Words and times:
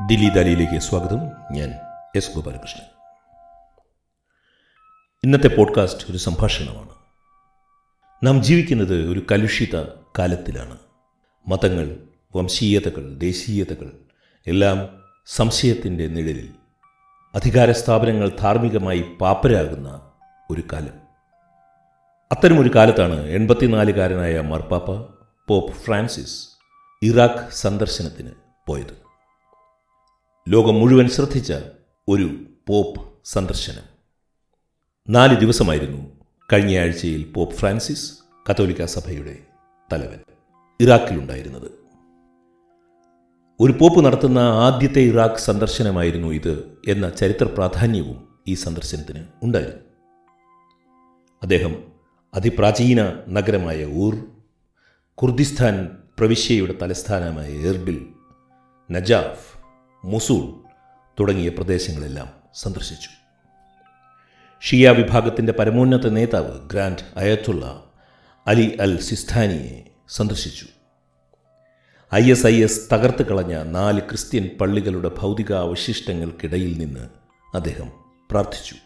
ദില്ലി 0.00 0.28
ദാലിയിലേക്ക് 0.28 0.78
സ്വാഗതം. 0.78 1.18
ഞാൻ 1.52 1.74
എസ് 2.16 2.34
ഗോപാലകൃഷ്ണൻ. 2.34 2.84
ഇന്നത്തെ 5.24 5.48
പോഡ്കാസ്റ്റ് 5.48 6.10
ഒരു 6.10 6.18
സംഭാഷണമാണ്. 6.18 6.88
നാം 8.26 8.42
ജീവിക്കുന്നത് 8.42 9.12
ഒരു 9.12 9.22
കലുഷിത 9.32 9.84
കാലത്തിലാണ്. 10.18 10.78
മതങ്ങൾ 11.48 11.96
വംശീയതകൾ 12.36 13.14
ദേശീയതകൾ 13.14 13.92
എല്ലാം 14.46 15.02
സംശയത്തിന്റെ 15.26 16.06
നിഴലിൽ. 16.06 16.54
അധികാര 17.34 17.70
സ്ഥാപനങ്ങൾ 17.72 18.28
ധാർമ്മികമായി 18.28 19.04
പാപ്പരാകുന്ന 19.20 20.10
ഒരു 20.50 20.62
കാലം. 20.72 21.00
അത്തരമൊരു 22.32 22.70
കാലത്താണ് 22.74 23.20
എൺപത്തിനാലുകാരനായ 23.20 24.40
മാർപ്പാപ്പ 24.40 24.90
പോപ്പ് 25.48 25.72
ഫ്രാൻസിസ് 25.72 26.48
ഇറാഖ് 27.02 27.50
സന്ദർശനത്തിന് 27.50 28.30
പോയത്. 28.66 29.01
ലോകം 30.48 30.74
മുഴുവൻ 30.74 31.08
ശ്രദ്ധിച്ച 31.08 31.52
ഒരു 32.08 32.44
പോപ്പ് 32.68 33.08
സന്ദർശനം. 33.24 33.82
നാല് 35.08 35.40
ദിവസമായിരുന്നു 35.40 36.20
കഴിഞ്ഞ 36.52 36.80
ആഴ്ചയിൽ 36.80 37.32
പോപ്പ് 37.32 37.56
ഫ്രാൻസിസ് 37.56 38.18
കത്തോലിക്ക 38.50 38.84
സഭയുടെ 38.84 39.38
തലവൻ 39.92 40.18
ഇറാഖിലുണ്ടായിരുന്നത്. 40.80 41.70
ഒരു 43.60 43.72
പോപ്പ് 43.72 44.04
നടത്തുന്ന 44.04 44.38
ആദ്യത്തെ 44.38 45.00
ഇറാഖ് 45.00 45.38
സന്ദർശനമായിരുന്നു 45.38 46.28
ഇത് 46.28 46.78
എന്ന 46.88 47.10
ചരിത്ര 47.10 47.44
പ്രാധാന്യവും 47.44 48.28
ഈ 48.48 48.54
സന്ദർശനത്തിന് 48.54 49.24
ഉണ്ടായിരുന്നു. 49.42 49.80
അദ്ദേഹം 51.42 51.84
അതിപ്രാചീന 52.34 53.02
നഗരമായ 53.28 53.86
ഊർ 53.86 54.24
കുർദിസ്ഥാൻ 55.14 55.98
പ്രവിശ്യയുടെ 56.18 56.74
തലസ്ഥാനമായ 56.82 57.50
എർബിൽ 57.52 58.06
നജാഫ് 58.90 59.61
മുസൂൾ 60.04 60.68
തുടങ്ങിയ 61.20 61.48
പ്രദേശങ്ങളെല്ലാം 61.48 62.28
സന്ദർശിച്ചു. 62.54 63.08
ഷിയ 64.60 64.90
വിഭാഗത്തിന്റെ 64.90 65.52
പരമോന്നത 65.52 66.08
നേതാവ് 66.08 66.68
ഗ്രാൻഡ് 66.68 67.18
അയത്തുള്ള 67.18 67.84
അലി 68.46 68.78
അൽ 68.80 68.98
സിസ്ഥാനിയെ 69.00 69.90
സന്ദർശിച്ചു. 70.08 70.66
ഐ 72.14 72.30
എസ് 72.30 72.46
ഐ 72.46 72.62
എസ് 72.62 72.94
തകർത്ത് 72.94 73.26
കളഞ്ഞ 73.26 73.62
നാല് 73.62 74.00
ക്രിസ്ത്യൻ 74.00 74.50
പള്ളികളുടെ 74.60 75.10
ഭൗതിക 75.18 75.52
അവശിഷ്ടങ്ങൾക്കിടയിൽ 75.52 76.78
നിന്ന് 76.78 77.08
അദ്ദേഹം 77.54 77.92
പ്രാർത്ഥിച്ചു. 78.30 78.76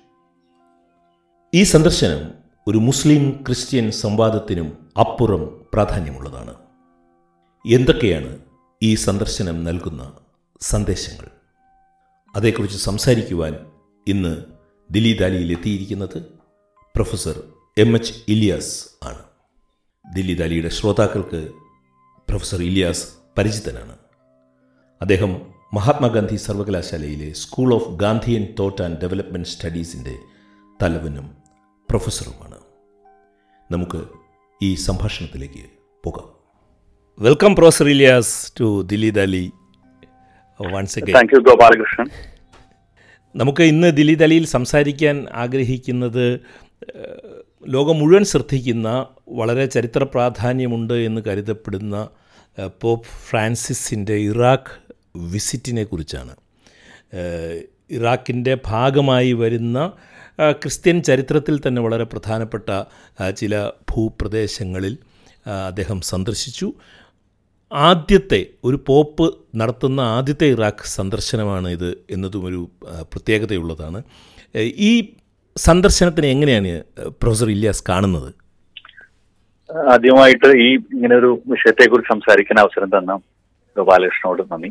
ഈ 1.55 1.63
സന്ദർശനം 1.63 2.35
ഒരു 2.69 2.79
മുസ്ലിം 2.79 3.45
ക്രിസ്ത്യൻ 3.47 3.91
സംവാദത്തിനും 3.91 4.91
അപ്പുറം 5.01 5.67
പ്രാധാന്യമുള്ളതാണ്. 5.75 6.55
എന്തൊക്കെയാണ് 7.75 8.39
ഈ 8.83 8.95
സന്ദർശനം 8.95 9.65
നൽകുന്ന 9.65 10.13
സന്ദേശങ്ങൾ. 10.61 11.29
അതേക്കുറിച്ച് 12.37 12.79
സംസാരിക്കുവാൻ 12.79 13.67
ഇന്ന് 14.07 14.45
ദില്ലി 14.91 15.19
ദാലിയിൽ 15.19 15.53
എത്തിയിരിക്കുന്നത് 15.53 16.23
പ്രൊഫസർ 16.95 17.43
എം 17.79 17.95
എച്ച് 17.95 18.13
ഇലിയാസ് 18.29 18.89
ആണ്. 19.05 19.23
ദില്ലി 20.15 20.35
ദാലിയുടെ 20.35 20.69
ശ്രോതാക്കൾക്ക് 20.69 21.53
പ്രൊഫസർ 22.29 22.63
ഇലിയാസ് 22.63 23.09
പരിചിതനാണ്. 23.39 23.99
അദ്ദേഹം 25.01 25.55
മഹാത്മാഗാന്ധി 25.75 26.37
സർവകലാശാലയിലെ 26.37 27.33
school 27.33 27.75
of 27.75 27.89
Gandhian 27.89 28.55
thought 28.59 28.83
and 28.83 29.01
development 29.01 29.49
സ്റ്റഡീസിന്റെ 29.49 30.19
തലവനും 30.83 31.37
പ്രൊഫസറുമാണ്. 31.91 32.61
നമുക്ക് 33.73 34.05
ഈ 34.63 34.75
സംഭാഷണത്തിലേക്ക് 34.75 35.65
പോകാം. 36.05 36.37
Welcome 37.19 37.55
professor 37.55 37.89
Ilyas 37.89 38.53
to 38.61 38.83
Delhi 38.83 39.11
Dali 39.11 39.53
once 40.61 40.99
again 40.99 41.17
thank 41.17 41.35
you 41.35 41.39
Gopalakrishnan 41.39 42.09
നമുക്ക് 43.37 43.63
ഇന്ന് 43.63 43.97
ദില്ലി 43.97 44.23
അലിയിൽ 44.23 44.47
സംസാരിക്കാൻ 44.47 45.27
ആഗ്രഹിക്കുന്നത് 45.33 46.41
ലോകം 47.69 47.99
മുഴുവൻ 47.99 48.25
ശ്രദ്ധിക്കുന്ന 48.25 49.07
വളരെ 49.29 49.67
ചരിത്ര 49.67 50.05
പ്രാധാന്യമുണ്ട് 50.05 50.95
എന്ന് 50.95 51.21
കരുതപ്പെടുന്ന 51.27 52.09
പോപ്പ് 52.83 53.07
ഫ്രാൻസിസിന്റെ 53.29 54.15
ഇറാഖ് 54.15 54.93
വിസിറ്റിനെ 55.17 55.85
കുറിച്ചാണ്. 55.85 56.37
ഇറാഖിന്റെ 57.91 58.59
ഭാഗമായി 58.67 59.33
വരുന്ന 59.33 59.93
ക്രിസ്ത്യൻ 60.51 61.03
ചരിത്രത്തിൽ 61.03 61.61
തന്നെ 61.67 61.83
വളരെ 61.83 62.05
പ്രധാനപ്പെട്ട 62.05 62.85
ചില 63.31 63.71
ഭൂപ്രദേശങ്ങളിൽ 63.91 64.99
അദ്ദേഹം 65.67 66.01
സന്ദർശിച്ചു. 66.01 66.73
ആദ്യത്തെ 67.73 68.47
ഒരു 68.65 68.79
പോപ്പ് 68.87 69.27
നടത്തുന്ന 69.57 70.01
ആദ്യത്തെ 70.01 70.47
ഇറാഖ് 70.47 70.89
സന്ദർശനമാണ് 70.89 71.69
ഇത് 71.69 71.89
എന്നതും 72.11 72.45
ഒരു 72.47 72.61
പ്രത്യേകതയുള്ളതാണ്. 73.13 74.03
ഈ 74.89 75.15
സന്ദർശനത്തിന് 75.57 76.27
എങ്ങനെയാണ് 76.27 76.73
പ്രൊഫസർ 77.23 77.51
ഇല്യാസ് 77.51 77.83
കാണുന്നത്? 77.89 78.31
ആദ്യമായിട്ട് 79.93 80.49
ഈ 80.65 80.69
ഇങ്ങനെ 80.95 81.15
ഒരു 81.17 81.31
വിഷയത്തെക്കുറിച്ച് 81.47 82.11
സംസാരിക്കാൻ 82.13 82.61
അവസരം 82.61 82.91
തന്ന 82.99 83.15
ഗോപാലകൃഷ്ണനോട് 83.77 84.43
നന്ദി. 84.53 84.71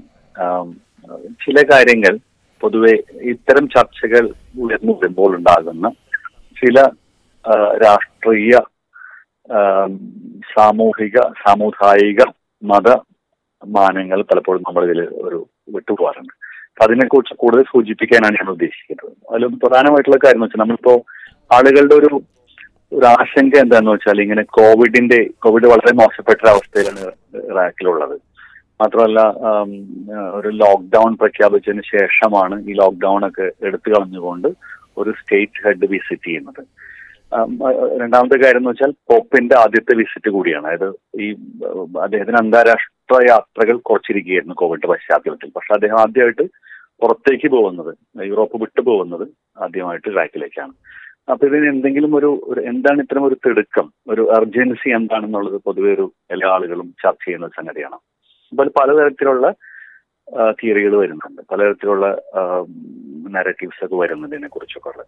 ചില 1.45 1.57
കാര്യങ്ങൾ 1.71 2.19
പൊതുവെ 2.61 2.93
ഇത്തരം 3.31 3.69
ചർച്ചകൾ 3.69 4.23
ഉയർന്നു 4.63 4.91
വരുമ്പോൾ 4.91 5.35
ഉണ്ടാകുന്ന 5.37 5.89
ചില 6.59 6.79
രാഷ്ട്രീയ 7.85 8.53
സാമൂഹിക 10.55 11.17
സാമുദായിക 11.43 12.21
മത 12.63 12.89
മാനങ്ങൾ 13.63 14.21
പലപ്പോഴും 14.21 14.61
നമ്മൾ 14.67 14.83
ഇതിൽ 14.85 15.01
ഒരു 15.01 15.47
വിട്ടുപോകാറുണ്ട്. 15.75 16.33
അതിനെക്കുറിച്ച് 16.83 17.33
കൂടുതൽ 17.33 17.63
സൂചിപ്പിക്കാനാണ് 17.63 18.33
ഞാൻ 18.33 18.49
ഉദ്ദേശിക്കുന്നത്. 18.49 19.11
അതിൽ 19.31 19.45
പ്രധാനമായിട്ടുള്ള 19.63 20.17
കാര്യം 20.17 20.37
എന്ന് 20.37 20.45
വെച്ചാൽ 20.45 20.61
നമ്മളിപ്പോ 20.63 20.95
ആളുകളുടെ 21.55 21.95
ഒരു 21.95 22.21
ഒരു 22.93 23.05
ആശങ്ക 23.05 23.55
എന്താന്ന് 23.57 23.91
വെച്ചാൽ 23.91 24.21
ഇങ്ങനെ 24.21 24.43
കോവിഡിന്റെ 24.43 25.29
കോവിഡ് 25.39 25.67
വളരെ 25.67 25.91
മോശപ്പെട്ട 25.93 26.47
അവസ്ഥയിലാണ് 26.47 27.05
ഇറാഖിലുള്ളത്. 27.51 28.15
മാത്രമല്ല 28.81 29.19
ഒരു 30.37 30.49
ലോക്ക്ഡൌൺ 30.49 31.15
പ്രഖ്യാപിച്ചതിന് 31.15 31.81
ശേഷമാണ് 31.85 32.55
ഈ 32.69 32.73
ലോക്ക്ഡൌൺ 32.73 33.27
ഒക്കെ 33.27 33.51
എടുത്തു 33.65 33.89
കളഞ്ഞുകൊണ്ട് 33.89 34.47
ഒരു 34.97 35.13
സ്റ്റേറ്റ് 35.19 35.63
ഹെഡ് 35.65 35.89
വിസിറ്റ് 35.91 36.23
ചെയ്യുന്നത്. 36.23 36.61
രണ്ടാമത്തെ 38.01 38.37
കാര്യം 38.43 38.57
എന്ന് 38.57 38.69
വെച്ചാൽ 38.69 38.91
പോപ്പിന്റെ 39.11 39.55
ആദ്യത്തെ 39.57 39.95
വിസിറ്റ് 39.95 40.29
കൂടിയാണ്. 40.29 40.67
അതായത് 40.67 40.89
ഈ 41.21 41.27
അദ്ദേഹത്തിന് 42.01 42.37
അന്താരാഷ്ട്ര 42.37 43.17
യാത്രകൾ 43.29 43.77
കുറച്ചിരിക്കുകയായിരുന്നു 43.77 44.55
കോവിഡ് 44.55 44.87
പശ്ചാത്തലത്തിൽ. 44.87 45.49
പക്ഷെ 45.55 45.73
അദ്ദേഹം 45.73 45.99
ആദ്യമായിട്ട് 45.99 46.45
പുറത്തേക്ക് 47.01 47.47
പോകുന്നത് 47.47 47.91
യൂറോപ്പ് 48.27 48.61
വിട്ടു 48.61 48.81
പോകുന്നത് 48.81 49.25
ആദ്യമായിട്ട് 49.63 50.09
ഇറാഖിലേക്കാണ്. 50.09 50.73
അപ്പൊ 51.31 51.47
ഇതിന് 51.47 51.65
എന്തെങ്കിലും 51.65 52.15
ഒരു 52.15 52.29
എന്താണ് 52.71 52.99
ഇത്തരം 53.01 53.23
ഒരു 53.23 53.35
തിടുക്കം 53.45 53.93
ഒരു 54.09 54.23
അർജൻസി 54.31 54.89
എന്താണെന്നുള്ളത് 54.89 55.57
പൊതുവെ 55.65 55.93
ഒരു 55.93 56.11
എല്ലാ 56.31 56.49
ആളുകളും 56.49 56.95
ചർച്ച 57.03 57.25
ചെയ്യുന്ന 57.25 57.47
സംഗതിയാണ്. 57.47 57.97
അപ്പോൾ 58.51 58.67
പലതരത്തിലുള്ള 58.81 59.47
തിയറികൾ 60.51 60.97
വരുന്നുണ്ട്. 60.97 61.41
പലതരത്തിലുള്ള 61.51 62.21
നാരറ്റീവ്സ് 63.29 63.85
ഒക്കെ 63.85 63.95
വരുന്നുണ്ട് 63.95 64.35
ഇതിനെ 64.35 64.47
കുറിച്ചൊക്കെ 64.47 64.89
ഉള്ളത്. 64.89 65.05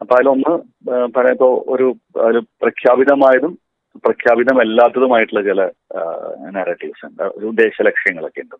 അപ്പൊ 0.00 0.14
അതിലൊന്ന് 0.16 0.52
ആ, 0.90 1.08
പറയുമ്പോ 1.16 1.64
ഒരു 1.68 1.96
ഒരു 2.16 2.38
പ്രഖ്യാപിതമായതും 2.38 3.58
പ്രഖ്യാപിതമല്ലാത്തതുമായിട്ടുള്ള 4.04 5.42
ചില 5.42 5.70
നാരറ്റീവ്സ് 6.50 7.06
ഉണ്ട്. 7.06 7.22
ഒരു 7.22 7.46
ഉദ്ദേശ 7.46 7.82
ലക്ഷ്യങ്ങളൊക്കെ 7.82 8.40
ഉണ്ട്. 8.40 8.54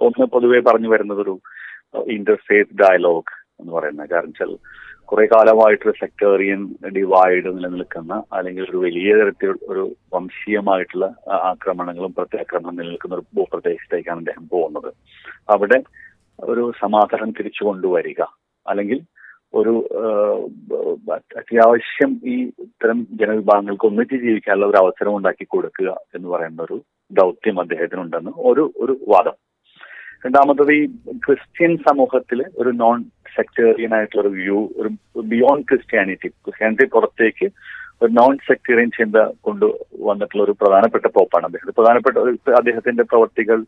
ഒന്ന് 0.00 0.26
പൊതുവെ 0.26 0.60
പറഞ്ഞു 0.60 0.88
വരുന്നത് 0.88 1.20
ഒരു 1.20 1.40
ഇന്റർഫേസ് 2.06 2.76
ഡയലോഗ് 2.76 3.42
എന്ന് 3.60 3.72
പറയുന്നത് 3.72 4.10
കാരണം 4.10 4.28
വെച്ചാൽ 4.28 4.58
കുറെ 5.12 5.24
കാലമായിട്ടൊരു 5.32 5.92
സെക്ടേറിയൻ 6.00 6.60
ഡിവൈഡ് 6.96 7.48
നിലനിൽക്കുന്ന 7.56 8.12
അല്ലെങ്കിൽ 8.32 8.62
ഒരു 8.70 8.78
വലിയ 8.84 9.16
തരത്തിൽ 9.16 9.50
ഒരു 9.72 9.82
വംശീയമായിട്ടുള്ള 10.14 11.06
ആക്രമണങ്ങളും 11.50 12.12
പ്രത്യാക്രമണം 12.18 12.76
നിലനിൽക്കുന്ന 12.76 13.14
ഒരു 13.14 13.24
ഭൂപ്രദേശത്തേക്കാണ് 13.36 14.18
അദ്ദേഹം 14.18 14.48
പോകുന്നത്. 14.48 14.88
അവിടെ 15.50 15.78
ഒരു 16.38 16.72
സമാധാനം 16.80 17.30
തിരിച്ചു 17.30 17.64
കൊണ്ടുവരിക 17.64 18.20
അല്ലെങ്കിൽ 18.66 18.98
ഒരു 19.54 19.74
അത്യാവശ്യം 21.40 22.12
ഈ 22.34 22.36
ഇത്തരം 22.66 22.98
ജനവിഭാഗങ്ങൾക്ക് 23.20 23.86
ഒന്നിച്ച് 23.86 24.16
ജീവിക്കാനുള്ള 24.16 24.66
ഒരു 24.66 24.80
അവസരം 24.82 25.16
ഉണ്ടാക്കി 25.16 25.46
കൊടുക്കുക 25.48 25.90
എന്ന് 26.14 26.28
പറയുന്ന 26.28 26.62
ഒരു 26.62 26.78
ദൗത്യം 27.10 27.60
അദ്ദേഹത്തിനുണ്ടെന്ന് 27.60 28.32
ഒരു 28.50 28.64
ഒരു 28.76 28.94
വാദം. 29.08 29.36
രണ്ടാമത്തത് 30.24 30.72
ഈ 30.78 30.82
ക്രിസ്ത്യൻ 31.24 31.72
സമൂഹത്തിൽ 31.86 32.40
ഒരു 32.62 32.70
നോൺ 32.82 32.98
സെക്ടേറിയൻ 33.36 33.92
ആയിട്ടുള്ള 33.96 34.22
ഒരു 34.24 34.32
വ്യൂ 34.40 34.58
ഒരു 34.80 34.90
ബിയോണ്ട് 35.30 35.66
ക്രിസ്ത്യാനിറ്റി 35.70 36.28
ക്രിസ്ത്യാനിറ്റി 36.44 36.86
പുറത്തേക്ക് 36.94 37.46
ഒരു 38.02 38.10
നോൺ 38.18 38.34
സെക്ടേറിയൻ 38.48 38.90
ചിന്ത 38.98 39.16
കൊണ്ട് 39.46 39.66
വന്നിട്ടുള്ള 40.08 40.42
ഒരു 40.46 40.54
പ്രധാനപ്പെട്ട 40.60 41.06
പോപ്പാണ് 41.16 41.46
അദ്ദേഹം. 41.48 41.74
പ്രധാനപ്പെട്ട 41.78 42.16
അദ്ദേഹത്തിന്റെ 42.60 43.04
പ്രവർത്തികൾ 43.12 43.58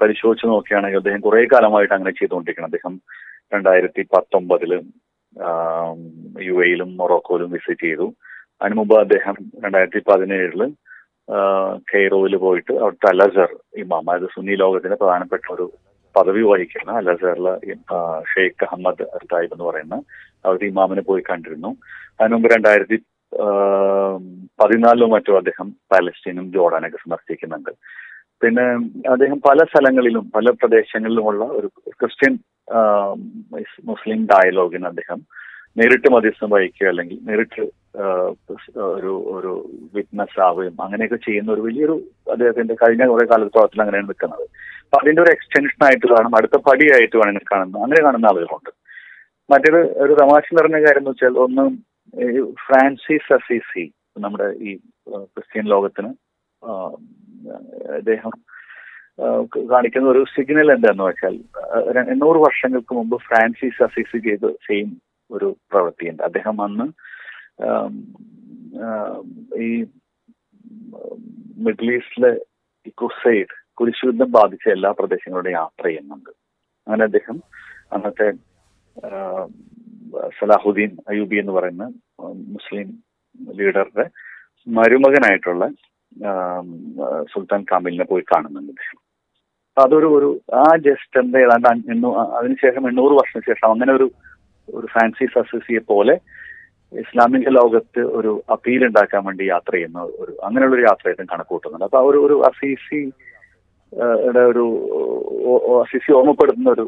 പരിശോധിച്ച് 0.00 0.46
നോക്കുകയാണെങ്കിൽ 0.52 1.00
അദ്ദേഹം 1.02 1.22
കുറെ 1.26 1.44
കാലമായിട്ട് 1.52 1.94
അങ്ങനെ 1.96 2.12
ചെയ്തുകൊണ്ടിരിക്കണം 2.18 2.68
അദ്ദേഹം 2.70 2.94
രണ്ടായിരത്തി 3.54 4.02
പത്തൊമ്പതിൽ 4.14 4.72
യു 6.48 6.56
എയിലും 6.66 6.90
മൊറോക്കോയിലും 7.00 7.50
വിസിറ്റ് 7.56 7.86
ചെയ്തു. 7.86 8.06
അതിനു 8.60 8.76
മുമ്പ് 8.80 8.94
അദ്ദേഹം 9.04 9.34
രണ്ടായിരത്തി 9.64 10.00
പതിനേഴിൽ 10.10 10.62
കെയ്റോയിൽ 11.90 12.34
പോയിട്ട് 12.44 12.72
അവിടുത്തെ 12.82 13.08
അലസർ 13.12 13.50
ഇമാം 13.82 14.04
അതായത് 14.10 14.34
സുന്നി 14.34 14.54
ലോകത്തിന്റെ 14.62 14.96
പ്രധാനപ്പെട്ട 15.02 15.46
ഒരു 15.56 15.66
പദവി 16.14 16.42
വഹിക്കുന്ന 16.50 16.90
അലസറിലെ 17.00 17.52
ഷെയ്ഖ് 18.32 18.64
അഹമ്മദ് 18.66 19.04
അർതായിബ് 19.16 19.54
എന്ന് 19.54 19.66
പറയുന്ന 19.68 19.96
അവർ 20.46 20.60
ഇമാമിനെ 20.70 21.02
പോയി 21.10 21.22
കണ്ടിരുന്നു. 21.30 21.70
അതിനു 22.20 22.34
മുമ്പ് 22.34 22.48
രണ്ടായിരത്തി 22.54 22.98
പതിനാലിലോ 24.60 25.06
മറ്റോ 25.14 25.32
അദ്ദേഹം 25.40 25.68
പാലസ്തീനും 25.92 26.46
ജോർഡാനൊക്കെ 26.54 26.98
സന്ദർശിക്കുന്നുണ്ട്. 27.04 27.72
പിന്നെ 28.42 28.64
അദ്ദേഹം 29.14 29.38
പല 29.48 29.58
സ്ഥലങ്ങളിലും 29.70 30.24
പല 30.36 30.50
പ്രദേശങ്ങളിലുമുള്ള 30.60 31.44
ഒരു 31.58 31.68
ക്രിസ്ത്യൻ 32.00 32.34
മുസ്ലിം 33.90 34.20
ഡയലോഗിന് 34.32 34.86
അദ്ദേഹം 34.86 35.20
നേരിട്ട് 35.76 36.08
മധ്യസ്ഥം 36.12 36.50
വഹിക്കുക 36.54 36.86
അല്ലെങ്കിൽ 36.90 37.18
നേരിട്ട് 37.28 37.62
ഒരു 38.96 39.12
ഒരു 39.36 39.52
വിറ്റ്നസ് 39.94 40.38
ആവുകയും 40.46 40.76
അങ്ങനെയൊക്കെ 40.84 41.18
ചെയ്യുന്ന 41.26 41.50
ഒരു 41.52 41.64
വലിയൊരു 41.66 41.96
അദ്ദേഹത്തിന്റെ 42.32 42.74
കഴിഞ്ഞ 42.82 43.06
കുറെ 43.06 43.24
കാലത്തോളത്തിൽ 43.24 43.82
അങ്ങനെയാണ് 43.82 44.08
നിൽക്കുന്നത്. 44.08 44.44
അപ്പൊ 44.84 44.98
അതിന്റെ 45.02 45.22
ഒരു 45.22 45.30
എക്സ്റ്റൻഷൻ 45.30 45.80
ആയിട്ട് 45.86 46.06
കാണും. 46.06 46.36
അടുത്ത 46.38 46.56
പടിയായിട്ട് 46.66 47.16
വേണമെങ്കിൽ 47.16 47.50
കാണുന്നത് 47.52 47.82
അങ്ങനെ 47.82 48.02
കാണുന്ന 48.06 48.26
ആളുകളുണ്ട്. 48.26 48.70
മറ്റൊരു 49.50 49.80
ഒരു 50.04 50.12
തമാശ 50.22 50.44
നിറഞ്ഞ 50.58 50.78
കാര്യം 50.86 51.02
എന്ന് 51.02 51.10
വെച്ചാൽ 51.10 51.36
ഒന്ന് 51.44 51.64
ഫ്രാൻസിസ് 52.64 53.32
അസീസി 53.32 53.84
നമ്മുടെ 54.18 54.48
ഈ 54.68 54.70
ക്രിസ്ത്യൻ 55.34 55.66
ലോകത്തിന് 55.72 56.10
അദ്ദേഹം 57.98 58.32
കാണിക്കുന്ന 59.72 60.08
ഒരു 60.08 60.22
സിഗ്നൽ 60.32 60.68
എന്താന്ന് 60.74 61.04
വെച്ചാൽ 61.08 61.34
എണ്ണൂറ് 62.14 62.38
വർഷങ്ങൾക്ക് 62.46 62.94
മുമ്പ് 62.94 63.16
ഫ്രാൻസിസ് 63.28 63.82
അസീസി 63.86 64.18
ചെയ്ത 64.28 64.50
സെയിം 64.66 64.88
ഒരു 65.30 65.48
പ്രവൃത്തിയുണ്ട്. 65.70 66.22
അദ്ദേഹം 66.22 66.56
അന്ന് 66.62 66.86
ഈ 69.66 69.70
മിഡിൽ 71.66 71.90
ഈസ്റ്റിലെ 71.94 72.32
കുസൈഡ് 73.00 73.54
കുരിശുദ്ധം 73.74 74.30
ബാധിച്ച 74.30 74.66
എല്ലാ 74.68 74.90
പ്രദേശങ്ങളുടെ 74.98 75.50
യാത്ര 75.50 75.84
ചെയ്യുന്നുണ്ട് 75.86 76.30
അങ്ങനെ 76.86 77.04
അദ്ദേഹം 77.04 77.36
അന്നത്തെ 77.92 78.28
സലാഹുദ്ദീൻ 80.38 80.92
അയൂബി 81.08 81.36
എന്ന് 81.40 81.52
പറയുന്ന 81.52 81.84
മുസ്ലിം 82.54 82.88
ലീഡറുടെ 83.58 84.06
മരുമകനായിട്ടുള്ള 84.66 85.64
സുൽത്താൻ 87.32 87.62
കാമിലിനെ 87.62 88.04
പോയി 88.04 88.22
കാണുന്നുണ്ട് 88.22 88.72
അദ്ദേഹം. 88.72 88.98
അതൊരു 89.76 90.08
ഒരു 90.16 90.28
ആ 90.62 90.64
ജസ്റ്റ് 90.86 91.20
എന്താ 91.20 91.38
ഏതാണ്ട് 91.38 91.68
അതിനുശേഷം 92.38 92.88
എണ്ണൂറ് 92.88 93.14
വർഷത്തിന് 93.20 93.48
ശേഷം 93.50 93.68
അങ്ങനെ 93.70 93.92
ഒരു 93.92 94.06
ഒരു 94.76 94.86
ഫാൻസി 94.94 95.26
സസസിയെ 95.36 95.80
പോലെ 95.92 96.14
ഇസ്ലാമിക 96.92 97.48
ലോകത്ത് 97.58 98.02
ഒരു 98.18 98.30
അപ്പീൽ 98.54 98.82
ഉണ്ടാക്കാൻ 98.88 99.22
വേണ്ടി 99.28 99.44
യാത്ര 99.46 99.72
ചെയ്യുന്ന 99.76 100.02
ഒരു 100.22 100.32
അങ്ങനെയുള്ള 100.46 100.76
ഒരു 100.78 100.84
യാത്രയായിട്ടും 100.88 101.32
കണക്കൂട്ടുന്നുണ്ട്. 101.32 101.86
അപ്പൊ 101.88 102.00
ഒരു 102.10 102.18
ഒരു 102.26 102.36
അസീസി 102.48 103.00
ഒരു 104.52 104.64
അസീസി 105.82 106.10
ഓർമ്മപ്പെടുത്തുന്ന 106.18 106.70
ഒരു 106.76 106.86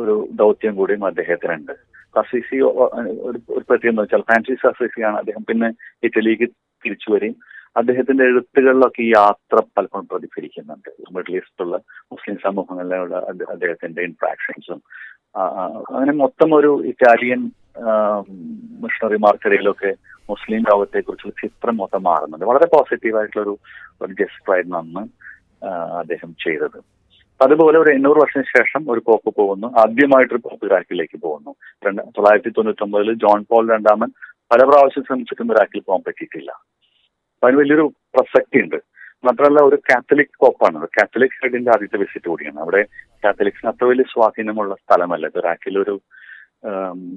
ഒരു 0.00 0.14
ദൗത്യം 0.40 0.74
കൂടിയും 0.80 1.04
അദ്ദേഹത്തിനുണ്ട്. 1.10 1.74
അസീസി 2.20 2.56
ഒരു 3.28 3.38
പ്രത്യേകം 3.68 4.00
വെച്ചാൽ 4.02 4.22
ഫ്രാൻസിസ് 4.28 4.68
അസീസിയാണ് 4.72 5.16
അദ്ദേഹം. 5.22 5.42
പിന്നെ 5.50 5.68
ഇറ്റലിക്ക് 6.06 6.48
തിരിച്ചു 6.84 7.08
വരികയും 7.14 7.36
അദ്ദേഹത്തിന്റെ 7.76 8.24
എഴുത്തുകളിലൊക്കെ 8.24 9.02
ഈ 9.02 9.12
യാത്ര 9.16 9.56
പലപ്പോഴും 9.76 10.06
പ്രതിഫലിക്കുന്നുണ്ട്. 10.12 10.90
മിഡിൽ 11.16 11.36
ഈസ്റ്റിലുള്ള 11.36 11.76
മുസ്ലിം 12.12 12.36
സമൂഹങ്ങളിലുള്ള 12.44 13.16
അദ്ദേഹത്തിന്റെ 13.52 14.02
ഇൻട്രാക്ഷൻസും 14.02 14.80
അങ്ങനെ 15.94 16.12
മൊത്തം 16.12 16.54
ഒരു 16.54 16.70
ഇറ്റാലിയൻ 16.90 17.50
മിഷണറിമാർക്കിടയിലൊക്കെ 18.82 19.90
മുസ്ലിം 20.30 20.62
ലോകത്തെ 20.70 21.00
കുറിച്ചുള്ള 21.00 21.34
ചിത്രം 21.42 21.76
മൊത്തം 21.76 22.02
മാറുന്നുണ്ട്. 22.02 22.46
വളരെ 22.46 22.66
പോസിറ്റീവായിട്ടുള്ള 22.66 23.44
ഒരു 24.02 24.12
ജസ്റ്റായിരുന്നു 24.20 24.76
അന്ന് 24.78 25.02
അദ്ദേഹം 26.00 26.34
ചെയ്തത്. 26.44 26.78
അതുപോലെ 27.44 27.76
ഒരു 27.78 27.90
എണ്ണൂറ് 27.90 28.18
വർഷത്തിന് 28.18 28.50
ശേഷം 28.58 28.92
ഒരു 28.92 29.00
പോപ്പ് 29.06 29.30
പോകുന്നു. 29.36 29.68
ആദ്യമായിട്ടൊരു 29.82 30.42
പോപ്പ് 30.48 30.66
ഇറാഖിലേക്ക് 30.66 31.18
പോകുന്നു. 31.22 31.52
തൊള്ളായിരത്തി 32.16 32.50
തൊണ്ണൂറ്റി 32.56 32.84
ഒമ്പതിൽ 32.86 33.14
ജോൺ 33.14 33.44
പോൾ 33.50 33.64
രണ്ടാമൻ 33.72 34.10
പല 34.52 34.60
പ്രാവശ്യം 34.70 35.04
ശ്രമിച്ചിട്ടും 35.08 35.52
ഇറാഖിൽ 35.54 35.82
പോകാൻ 35.86 36.02
പറ്റിയിട്ടില്ല. 36.06 36.50
അപ്പൊ 37.40 37.48
അതിന് 37.48 37.58
വലിയൊരു 37.60 37.84
പ്രസക്തി 38.14 38.58
ഉണ്ട് 38.62 38.76
മാത്രമല്ല 39.26 39.60
ഒരു 39.68 39.76
കാത്തലിക് 39.88 40.34
കോപ്പാണ്. 40.42 40.78
കാത്തലിക് 40.96 41.36
ഹെഡിന്റെ 41.42 41.70
ആദ്യത്തെ 41.74 41.98
വിസിറ്റ് 42.00 42.28
കൂടിയാണ്. 42.30 42.58
അവിടെ 42.64 42.80
കാത്തലിക്സിന് 43.24 43.68
അത്ര 43.70 43.84
വലിയ 43.90 44.06
സ്വാധീനമുള്ള 44.10 44.74
സ്ഥലമല്ല. 44.82 45.26
ഇറാഖിൽ 45.40 45.76
ഒരു 45.82 45.94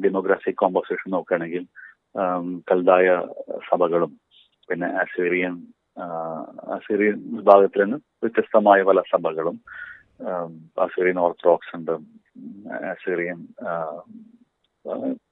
ഡെമോഗ്രാഫിക് 0.04 0.60
കോമ്പോസിഷൻ 0.62 1.12
നോക്കുകയാണെങ്കിൽ 1.16 1.64
കൽതായ 2.70 3.08
സഭകളും 3.70 4.12
പിന്നെ 4.70 4.88
അസീറിയൻ 5.02 5.56
അസീറിയൻ 6.76 7.18
വിഭാഗത്തിൽ 7.38 7.84
നിന്ന് 7.84 8.00
വ്യത്യസ്തമായ 8.24 8.80
പല 8.90 9.02
സഭകളും 9.12 9.58
അസീറിയൻ 10.86 11.20
ഓർത്തഡോക്സ് 11.26 11.76
ഉണ്ട് 11.80 11.94
അസീറിയൻ 12.94 13.42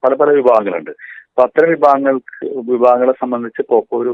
പല 0.04 0.12
പല 0.24 0.30
വിഭാഗങ്ങളുണ്ട്. 0.40 0.94
അപ്പൊ 1.30 1.44
അത്തരം 1.48 1.72
വിഭാഗങ്ങൾക്ക് 1.76 2.46
വിഭാഗങ്ങളെ 2.74 3.16
സംബന്ധിച്ച് 3.24 3.64
പോപ്പോ 3.72 3.96
ഒരു 4.04 4.14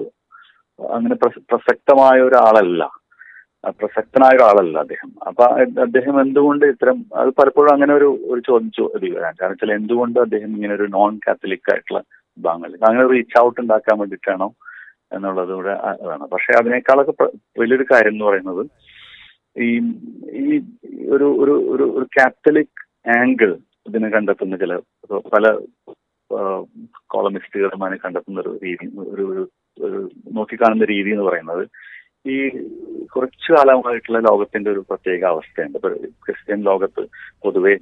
അങ്ങനെ 0.79 1.15
പ്രസക്തമായ 1.49 2.21
ഒരാളല്ല. 2.21 2.83
പ്രസക്തനായ 3.79 4.33
ഒരാളല്ല 4.35 4.79
അദ്ദേഹം. 4.79 5.09
അപ്പൊ 5.27 5.43
അദ്ദേഹം 5.85 6.21
എന്തുകൊണ്ട് 6.21 6.65
ഇത്തരം 6.65 7.05
അത് 7.13 7.29
പലപ്പോഴും 7.39 7.71
അങ്ങനെ 7.73 7.93
ഒരു 7.93 8.09
ഒരു 8.27 8.39
ചോദ്യം 8.39 8.71
ചോദ്യം 8.71 9.13
വരാൻ 9.15 9.33
കാരണം 9.39 9.51
വെച്ചാൽ 9.51 9.71
എന്തുകൊണ്ട് 9.71 10.19
അദ്ദേഹം 10.19 10.49
ഇങ്ങനെ 10.55 10.73
ഒരു 10.73 10.87
നോൺ 10.87 11.19
കാത്തലിക് 11.27 11.71
ആയിട്ടുള്ള 11.71 11.99
വിഭാഗങ്ങളിൽ 12.37 12.85
അങ്ങനെ 12.89 13.07
റീച്ച് 13.07 13.39
ഔട്ട് 13.39 13.59
ഉണ്ടാക്കാൻ 13.61 13.99
വേണ്ടിയിട്ടാണോ 13.99 14.47
എന്നുള്ളത് 15.13 15.53
ഇവിടെ 15.53 15.73
അതാണ്. 15.89 16.27
പക്ഷെ 16.27 16.53
അതിനേക്കാളൊക്കെ 16.53 17.13
വലിയൊരു 17.59 17.85
കാര്യം 17.91 18.13
എന്ന് 18.13 18.25
പറയുന്നത് 18.25 18.63
ഈ 19.55 19.69
ഈ 20.41 20.57
ഒരു 21.09 21.27
ഒരു 21.43 21.53
ഒരു 21.73 21.85
ഒരു 21.97 22.05
കാത്തലിക് 22.17 22.81
ആംഗിൾ 23.17 23.51
ഇതിനെ 23.89 24.09
കണ്ടെത്തുന്ന 24.09 24.55
ചില 24.55 24.73
പല 25.35 25.45
കോളമിസ്റ്റുകളുമായി 27.09 27.99
കണ്ടെത്തുന്ന 28.05 28.39
ഒരു 28.39 28.59
രീതി 28.63 28.87
ഒരു 29.13 29.23
ഒരു 29.33 29.43
നോക്കിക്കാണുന്ന 30.33 30.85
രീതി 30.85 31.09
എന്ന് 31.09 31.23
പറയുന്നത്. 31.23 31.63
ഈ 32.27 32.49
കുറച്ചു 33.03 33.53
കാലമായിട്ടുള്ള 33.53 34.19
ലോകത്തിന്റെ 34.19 34.71
ഒരു 34.71 34.85
പ്രത്യേക 34.89 35.23
അവസ്ഥയുണ്ട്. 35.25 35.77
ക്രിസ്ത്യൻ 36.25 36.61
ലോകത്ത് 36.61 37.07
പൊതുവെ 37.43 37.75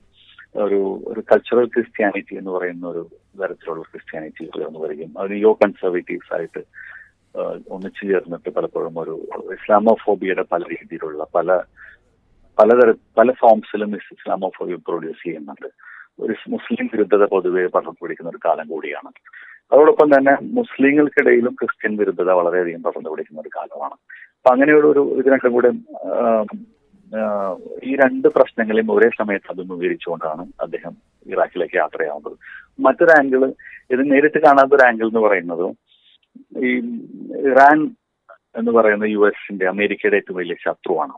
ഒരു 0.56 1.02
ഒരു 1.08 1.20
കൾച്ചറൽ 1.20 1.66
ക്രിസ്ത്യാനിറ്റി 1.66 2.36
എന്ന് 2.36 2.52
പറയുന്ന 2.52 2.88
ഒരു 2.88 3.08
തരത്തിലുള്ള 3.42 3.82
ക്രിസ്ത്യാനിറ്റി 3.82 4.46
എന്ന് 4.68 4.80
പറയും 4.80 5.20
അത് 5.20 5.32
യോ 5.32 5.54
കൺസർവേറ്റീവ്സ് 5.54 6.34
ആയിട്ട് 6.36 6.62
ഒന്നിച്ചു 7.68 8.08
ചേർന്നിട്ട് 8.08 8.50
പലപ്പോഴും 8.50 9.00
ഒരു 9.00 9.28
ഇസ്ലാമോഫോബിയയുടെ 9.54 10.44
പല 10.52 10.62
രീതിയിലുള്ള 10.72 11.28
പല 11.36 11.62
പലതര 12.60 12.94
പല 13.18 13.32
ഫോംസിലും 13.32 13.96
ഇസ്ലാമോഫോബിയ 13.96 14.76
പ്രൊഡ്യൂസ് 14.76 15.24
ചെയ്യുന്നുണ്ട്. 15.26 15.70
ഒരു 16.20 16.36
മുസ്ലിം 16.50 16.90
വിരുദ്ധത 16.94 17.26
പൊതുവെ 17.26 17.68
പടർന്നു 17.68 17.96
പിടിക്കുന്ന 18.04 18.30
ഒരു 18.30 18.40
കാലം 18.46 18.68
കൂടിയാണ്. 18.68 19.10
അതോടൊപ്പം 19.72 20.08
തന്നെ 20.14 20.34
മുസ്ലിങ്ങൾക്കിടയിലും 20.58 21.54
ക്രിസ്ത്യൻ 21.60 21.94
വിരുദ്ധത 22.00 22.32
വളരെയധികം 22.40 22.84
പടർന്നു 22.86 23.12
പിടിക്കുന്ന 23.12 23.44
ഒരു 23.44 23.52
കാലമാണ്. 23.58 23.96
അപ്പൊ 24.38 24.50
അങ്ങനെയുള്ള 24.54 24.88
ഒരു 24.94 25.04
ഇത് 25.20 25.28
രണ്ടും 25.34 25.54
കൂടെ 25.58 25.72
ഈ 27.90 27.92
രണ്ട് 28.02 28.28
പ്രശ്നങ്ങളെയും 28.36 28.90
ഒരേ 28.96 29.10
സമയത്ത് 29.20 29.52
അഭിമുഖീകരിച്ചുകൊണ്ടാണ് 29.54 30.44
അദ്ദേഹം 30.66 30.94
ഇറാഖിലേക്ക് 31.34 31.78
യാത്രയാവുന്നത്. 31.82 32.36
മറ്റൊരു 32.86 33.14
ആംഗിൾ 33.20 33.42
ഇത് 33.94 34.02
നേരിട്ട് 34.12 34.40
കാണാത്ത 34.46 34.76
ഒരു 34.78 34.86
ആംഗിൾ 34.90 35.08
എന്ന് 35.12 35.24
പറയുന്നത് 35.26 35.66
ഈ 36.70 36.72
ഇറാൻ 37.52 37.80
എന്ന് 38.60 38.72
പറയുന്ന 38.78 39.06
യു 39.14 39.22
എസിന്റെ 39.30 39.66
അമേരിക്കയുടെ 39.74 40.20
ഏറ്റവും 40.22 40.40
വലിയ 40.42 40.58
ശത്രുവാണ്. 40.66 41.16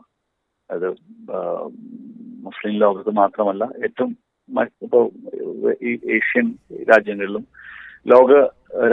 അത് 0.70 0.88
മുസ്ലിം 2.46 2.74
ലോകത്ത് 2.84 3.12
മാത്രമല്ല 3.22 3.64
ഏറ്റവും 3.84 4.10
ഇപ്പോൾ 4.84 5.04
ഈ 5.88 5.90
ഏഷ്യൻ 6.16 6.46
രാജ്യങ്ങളിലും 6.90 7.44
ലോക 8.12 8.32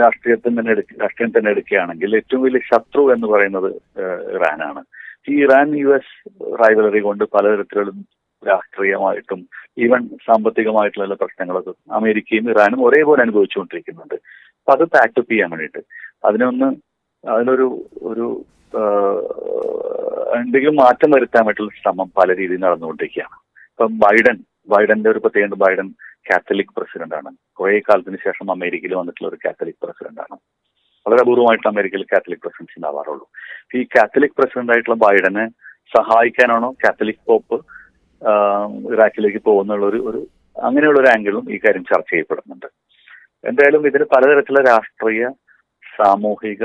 രാഷ്ട്രീയത്തിന് 0.02 0.56
തന്നെ 0.58 0.74
രാഷ്ട്രീയം 1.02 1.32
തന്നെ 1.34 1.50
എടുക്കുകയാണെങ്കിൽ 1.54 2.16
ഏറ്റവും 2.18 2.42
വലിയ 2.44 2.62
ശത്രു 2.70 3.02
എന്ന് 3.14 3.26
പറയുന്നത് 3.32 3.68
ഇറാനാണ്. 4.36 4.82
ഈ 5.30 5.34
ഇറാൻ 5.44 5.68
യു 5.82 5.90
എസ് 5.98 6.14
റൈവലറി 6.62 7.00
കൊണ്ട് 7.06 7.24
പലതരത്തിലും 7.34 7.98
രാഷ്ട്രീയമായിട്ടും 8.42 9.40
ഈവൻ 9.84 10.02
സാമ്പത്തികമായിട്ടുള്ള 10.26 11.16
പ്രശ്നങ്ങളൊക്കെ 11.22 11.72
അമേരിക്കയും 11.98 12.46
ഇറാനും 12.52 12.80
ഒരേപോലെ 12.86 13.20
അനുഭവിച്ചുകൊണ്ടിരിക്കുന്നുണ്ട്. 13.24 14.16
അപ്പൊ 14.58 14.72
അത് 14.76 14.84
പാക്ടപ്പ് 14.96 15.30
ചെയ്യാൻ 15.32 15.50
വേണ്ടിയിട്ട് 15.52 15.82
അതിനൊന്ന് 16.28 16.68
അതിനൊരു 17.24 17.66
ഒരു 18.10 18.26
എന്തെങ്കിലും 20.38 20.76
മാറ്റം 20.82 21.10
വരുത്താൻ 21.14 21.42
വേണ്ടിയിട്ടുള്ള 21.46 21.80
ശ്രമം 21.82 22.08
പല 22.18 22.28
രീതിയിൽ 22.40 22.62
നടന്നുകൊണ്ടിരിക്കുകയാണ്. 22.64 23.36
ഇപ്പം 23.72 23.92
ബൈഡൻ 24.04 24.36
ബൈഡന്റെ 24.72 25.08
ഒരു 25.12 25.20
പ്രത്യേകത 25.24 25.56
ബൈഡൻ 25.64 25.88
കാത്തലിക് 26.28 26.74
പ്രസിഡന്റാണ് 26.76 27.30
കുറെ 27.58 27.78
കാലത്തിന് 27.88 28.18
ശേഷം 28.26 28.46
അമേരിക്കയിൽ 28.54 28.94
വന്നിട്ടുള്ള 29.00 29.28
ഒരു 29.32 29.38
കാത്തലിക് 29.44 29.80
പ്രസിഡന്റാണ് 29.84 30.36
വളരെ 31.06 31.20
അപൂർവമായിട്ട് 31.24 31.68
അമേരിക്കയിൽ 31.72 32.04
കാത്തലിക് 32.12 32.42
പ്രസിഡൻസ് 32.44 32.76
ഉണ്ടാവാറുള്ളൂ. 32.78 33.26
ഈ 33.78 33.80
കാത്തലിക് 33.94 34.36
പ്രസിഡന്റ് 34.38 34.72
ആയിട്ടുള്ള 34.74 34.96
ബൈഡനെ 35.04 35.44
സഹായിക്കാനാണോ 35.96 36.70
കാത്തലിക് 36.84 37.24
പോപ്പ് 37.30 37.56
ഇറാഖിലേക്ക് 38.94 39.40
പോകുന്നുള്ള 39.48 39.84
ഒരു 39.92 40.00
ഒരു 40.08 40.20
അങ്ങനെയുള്ള 40.56 40.98
ഒരു 41.02 41.08
ആംഗിളും 41.14 41.44
ഈ 41.54 41.56
കാര്യം 41.64 41.84
ചർച്ച 41.90 42.10
ചെയ്യപ്പെടുന്നുണ്ട്. 42.12 42.68
എന്തായാലും 43.44 43.82
ഇതിന് 43.88 44.06
പലതരത്തിലുള്ള 44.14 44.62
രാഷ്ട്രീയ 44.72 45.24
സാമൂഹിക 45.98 46.64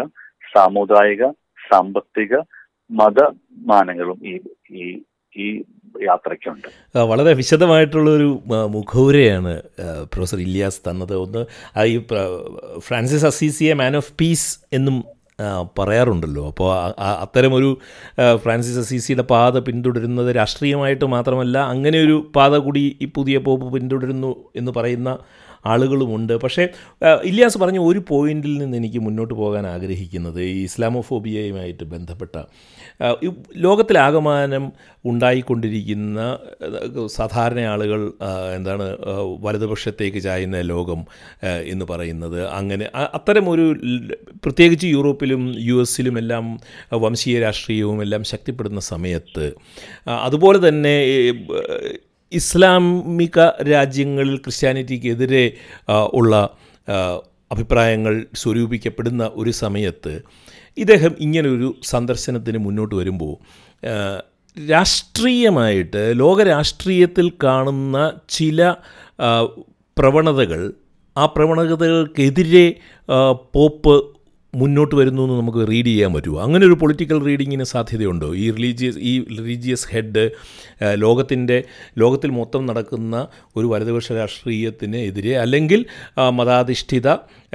സാമുദായിക 0.54 1.24
സാമ്പത്തിക 1.70 2.36
മതമാനങ്ങളും 2.90 4.20
ഈ 4.32 4.34
ഈ 4.82 4.86
ഈ 5.38 5.48
യാത്രയ്ക്കുണ്ട്. 6.08 6.68
വളരെ 7.12 7.32
വിശദമായിട്ടുള്ള 7.40 8.10
ഒരു 8.18 8.30
മുഖവുരയാണ് 8.76 9.54
പ്രൊഫസർ 10.14 10.40
ഇല്യാസ് 10.48 10.80
തന്നത്. 10.88 11.16
ഒന്ന് 11.16 11.42
ഈ 11.94 11.98
ഫ്രാൻസിസ് 12.88 13.28
അസീസിയെ 13.32 13.74
മാൻ 13.82 13.96
ഓഫ് 14.02 14.14
പീസ് 14.22 14.48
എന്നും 14.74 14.98
പറയാറുണ്ടല്ലോ. 15.80 16.48
അപ്പോൾ 16.48 16.70
അത്തരമൊരു 17.24 17.70
ഫ്രാൻസിസ് 18.44 18.80
അസീസിയുടെ 18.80 19.26
പാത 19.34 19.60
പിന്തുടരുന്നത് 19.68 20.30
രാഷ്ട്രീയമായിട്ട് 20.36 21.06
മാത്രമല്ല 21.06 21.58
അങ്ങനെ 21.74 22.00
ഒരു 22.06 22.18
പാത 22.36 22.56
കൂടി 22.66 22.84
ഈ 23.02 23.08
പുതിയ 23.16 23.38
പോപ്പ് 23.38 23.74
പിന്തുടരുന്നു 23.74 24.36
എന്ന് 24.56 24.72
പറയുന്ന 24.78 25.12
ആളുകളുമുണ്ട്. 25.66 26.38
പക്ഷേ 26.38 26.68
ഇല്ലാസ് 27.24 27.58
പറഞ്ഞ 27.58 27.80
ഒരു 27.80 28.04
പോയിന്റിൽ 28.08 28.58
നിന്ന് 28.58 28.78
എനിക്ക് 28.78 29.00
മുന്നോട്ട് 29.00 29.34
പോകാൻ 29.34 29.68
ആഗ്രഹിക്കുന്നത് 29.68 30.42
ഈ 30.42 30.64
ഇസ്ലാമോഫോബിയയുമായിട്ട് 30.64 31.84
ബന്ധപ്പെട്ട 31.84 32.44
ലോകത്തിലാകമാനം 33.58 34.72
ഉണ്ടായിക്കൊണ്ടിരിക്കുന്ന 35.06 36.40
സാധാരണ 37.06 37.60
ആളുകൾ 37.60 38.14
എന്താണ് 38.56 38.98
വലതുപക്ഷത്തേക്ക് 39.40 40.22
ചായുന്ന 40.22 40.62
ലോകം 40.62 41.06
എന്ന് 41.44 41.86
പറയുന്നത്. 41.86 42.48
അങ്ങനെ 42.48 42.90
അത്തരം 42.96 43.50
ഒരു 43.50 43.74
ൽ- 43.74 44.16
പ്രത്യേകിച്ച് 44.44 44.88
യൂറോപ്പിലും 44.88 45.56
യു 45.58 45.82
എസിലും 45.82 46.18
എല്ലാം 46.18 46.60
വംശീയ 46.94 47.40
രാഷ്ട്രീയവും 47.40 48.02
എല്ലാം 48.02 48.24
ശക്തിപ്പെടുന്ന 48.24 48.80
സമയത്ത് 48.80 49.52
അതുപോലെ 50.08 50.68
തന്നെ 50.68 51.06
ഇസ്ലാമിക 52.32 53.40
രാജ്യങ്ങളിൽ 53.72 54.38
ക്രിസ്ത്യാനിറ്റിക്കെതിരെ 54.38 55.46
ഉള്ള 56.14 56.36
അഭിപ്രായങ്ങൾ 57.52 58.26
സ്വരൂപിക്കപ്പെടുന്ന 58.36 59.32
ഒരു 59.34 59.52
സമയത്ത് 59.52 60.14
ഇദ്ദേഹം 60.78 61.16
ഇങ്ങനൊരു 61.20 61.70
സന്ദർശനത്തിന് 61.84 62.58
മുന്നോട്ട് 62.58 62.96
വരുമ്പോൾ 62.96 63.34
രാഷ്ട്രീയമായിട്ട് 64.58 66.20
ലോകരാഷ്ട്രീയത്തിൽ 66.20 67.32
കാണുന്ന 67.44 67.98
ചില 68.30 68.76
പ്രവണതകൾ 69.98 70.62
ആ 71.16 71.26
പ്രവണതകൾക്കെതിരെ 71.26 72.66
പോപ്പ് 73.54 73.96
മുന്നോട്ട് 74.56 74.96
വരുന്നു 74.96 75.22
എന്ന് 75.22 75.36
നമുക്ക് 75.40 75.68
റീഡ് 75.72 75.86
ചെയ്യാൻ 75.86 76.14
പറ്റുമോ 76.14 76.42
അങ്ങനെ 76.42 76.66
ഒരു 76.66 76.74
പൊളിറ്റിക്കൽ 76.74 77.24
റീഡിങ്ങിന് 77.26 77.64
സാധ്യതയുണ്ടോ? 77.64 78.36
ഈ 78.36 78.52
റിലീജിയസ് 78.52 78.98
ഈ 79.00 79.26
റിലീജിയസ് 79.26 79.88
ഹെഡ് 79.92 80.30
ലോകത്തിന്റെ 80.96 81.64
ലോകത്തിൽ 81.98 82.30
മൊത്തം 82.30 82.66
നടക്കുന്ന 82.66 83.28
ഒരു 83.56 83.66
വലതുപക്ഷ 83.66 84.12
രാഷ്ട്രീയത്തിന് 84.12 84.98
എതിരെ 84.98 85.38
അല്ലെങ്കിൽ 85.38 85.86
മതാധിഷ്ഠിത 86.30 87.10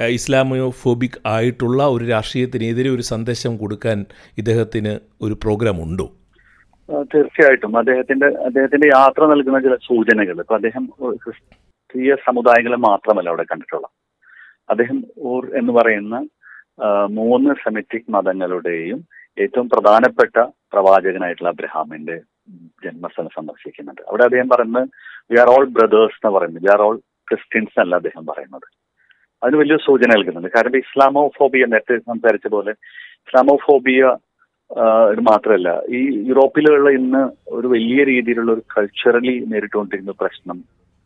ഇസ്ലാമിയോഫോബിക് 0.07 1.19
ആയിട്ടുള്ള 1.25 1.87
ഒരു 1.87 2.05
രാഷ്ട്രീയത്തിനെതിരെ 2.05 2.89
ഒരു 2.89 3.01
സന്ദേശം 3.01 3.57
കൊടുക്കാൻ 3.57 4.05
ഇദ്ദേഹത്തിന് 4.37 4.99
ഒരു 5.21 5.33
പ്രോഗ്രാം 5.33 5.83
ഉണ്ടോ? 5.83 6.07
തീർച്ചയായിട്ടും. 7.03 7.77
അദ്ദേഹത്തിന്റെ 7.77 8.27
അദ്ദേഹത്തിന്റെ 8.45 8.87
യാത്ര 8.87 9.25
നൽകുന്ന 9.25 9.59
ചില 9.59 9.75
സൂചനകൾ. 9.75 10.39
ഇപ്പൊ 10.39 10.55
അദ്ദേഹം 10.55 10.85
ക്രിസ്തീയ 11.13 12.15
സമുദായങ്ങളെ 12.15 12.77
മാത്രമല്ല 12.77 13.29
അവിടെ 13.29 13.43
കണ്ടിട്ടുള്ളത്. 13.43 13.91
അദ്ദേഹം 14.69 15.03
ഓർ 15.21 15.43
എന്ന് 15.57 15.73
പറയുന്ന 15.73 16.15
മൂന്ന് 17.17 17.51
സെമിറ്റിക് 17.63 18.11
മതങ്ങളുടെയും 18.15 18.99
ഏറ്റവും 19.43 19.67
പ്രധാനപ്പെട്ട 19.73 20.37
പ്രവാചകനായിട്ടുള്ള 20.73 21.51
അബ്രഹാമിന്റെ 21.55 22.15
ജന്മസ്ഥലം 22.83 23.31
സന്ദർശിക്കുന്നുണ്ട്. 23.37 24.01
അവിടെ 24.09 24.23
അദ്ദേഹം 24.27 24.49
പറയുന്നത് 24.53 24.87
വി 25.31 25.37
ആർ 25.43 25.49
ഓൾ 25.55 25.65
ബ്രദേഴ്സ് 25.77 26.19
എന്ന് 26.19 26.31
പറയുന്നത് 26.35 26.63
വി 26.65 26.71
ആർ 26.75 26.81
ഓൾ 26.87 26.97
ക്രിസ്ത്യൻസ് 27.29 27.79
അല്ല 27.83 27.95
അദ്ദേഹം 27.95 28.23
പറയുന്നത്. 28.31 28.67
അതിന് 29.41 29.57
വലിയ 29.61 29.77
സൂചന 29.87 30.09
നൽകുന്നുണ്ട്. 30.13 30.49
കാരണം 30.55 30.77
ഇസ്ലാമോഫോബിയ 30.85 31.65
നേരത്തെ 31.73 31.97
സംസാരിച്ച 32.11 32.47
പോലെ 32.55 32.73
ഇസ്ലാമോഫോബിയ 33.25 34.01
ഫോബിയ 34.07 35.23
മാത്രമല്ല 35.29 35.69
ഈ 35.97 35.99
യൂറോപ്പിലുള്ള 36.29 36.89
ഇന്ന് 36.99 37.21
ഒരു 37.57 37.67
വലിയ 37.73 38.01
രീതിയിലുള്ള 38.03 38.51
ഒരു 38.51 38.63
കൾച്ചറലി 38.75 39.35
നേരിട്ടുകൊണ്ടിരുന്ന 39.51 40.13
പ്രശ്നം 40.21 40.57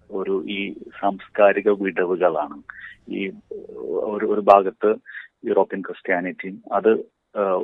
ഒരു 0.09 0.35
ഈ 0.57 0.59
സാംസ്കാരിക 1.01 1.69
വിടവുകളാണ്. 1.81 2.57
ഈ 3.17 3.21
ഒരു 4.13 4.25
ഒരു 4.33 4.41
ഭാഗത്ത് 4.51 4.91
യൂറോപ്യൻ 5.49 5.81
ക്രിസ്ത്യാനിറ്റിയും 5.87 6.57
അത് 6.77 6.91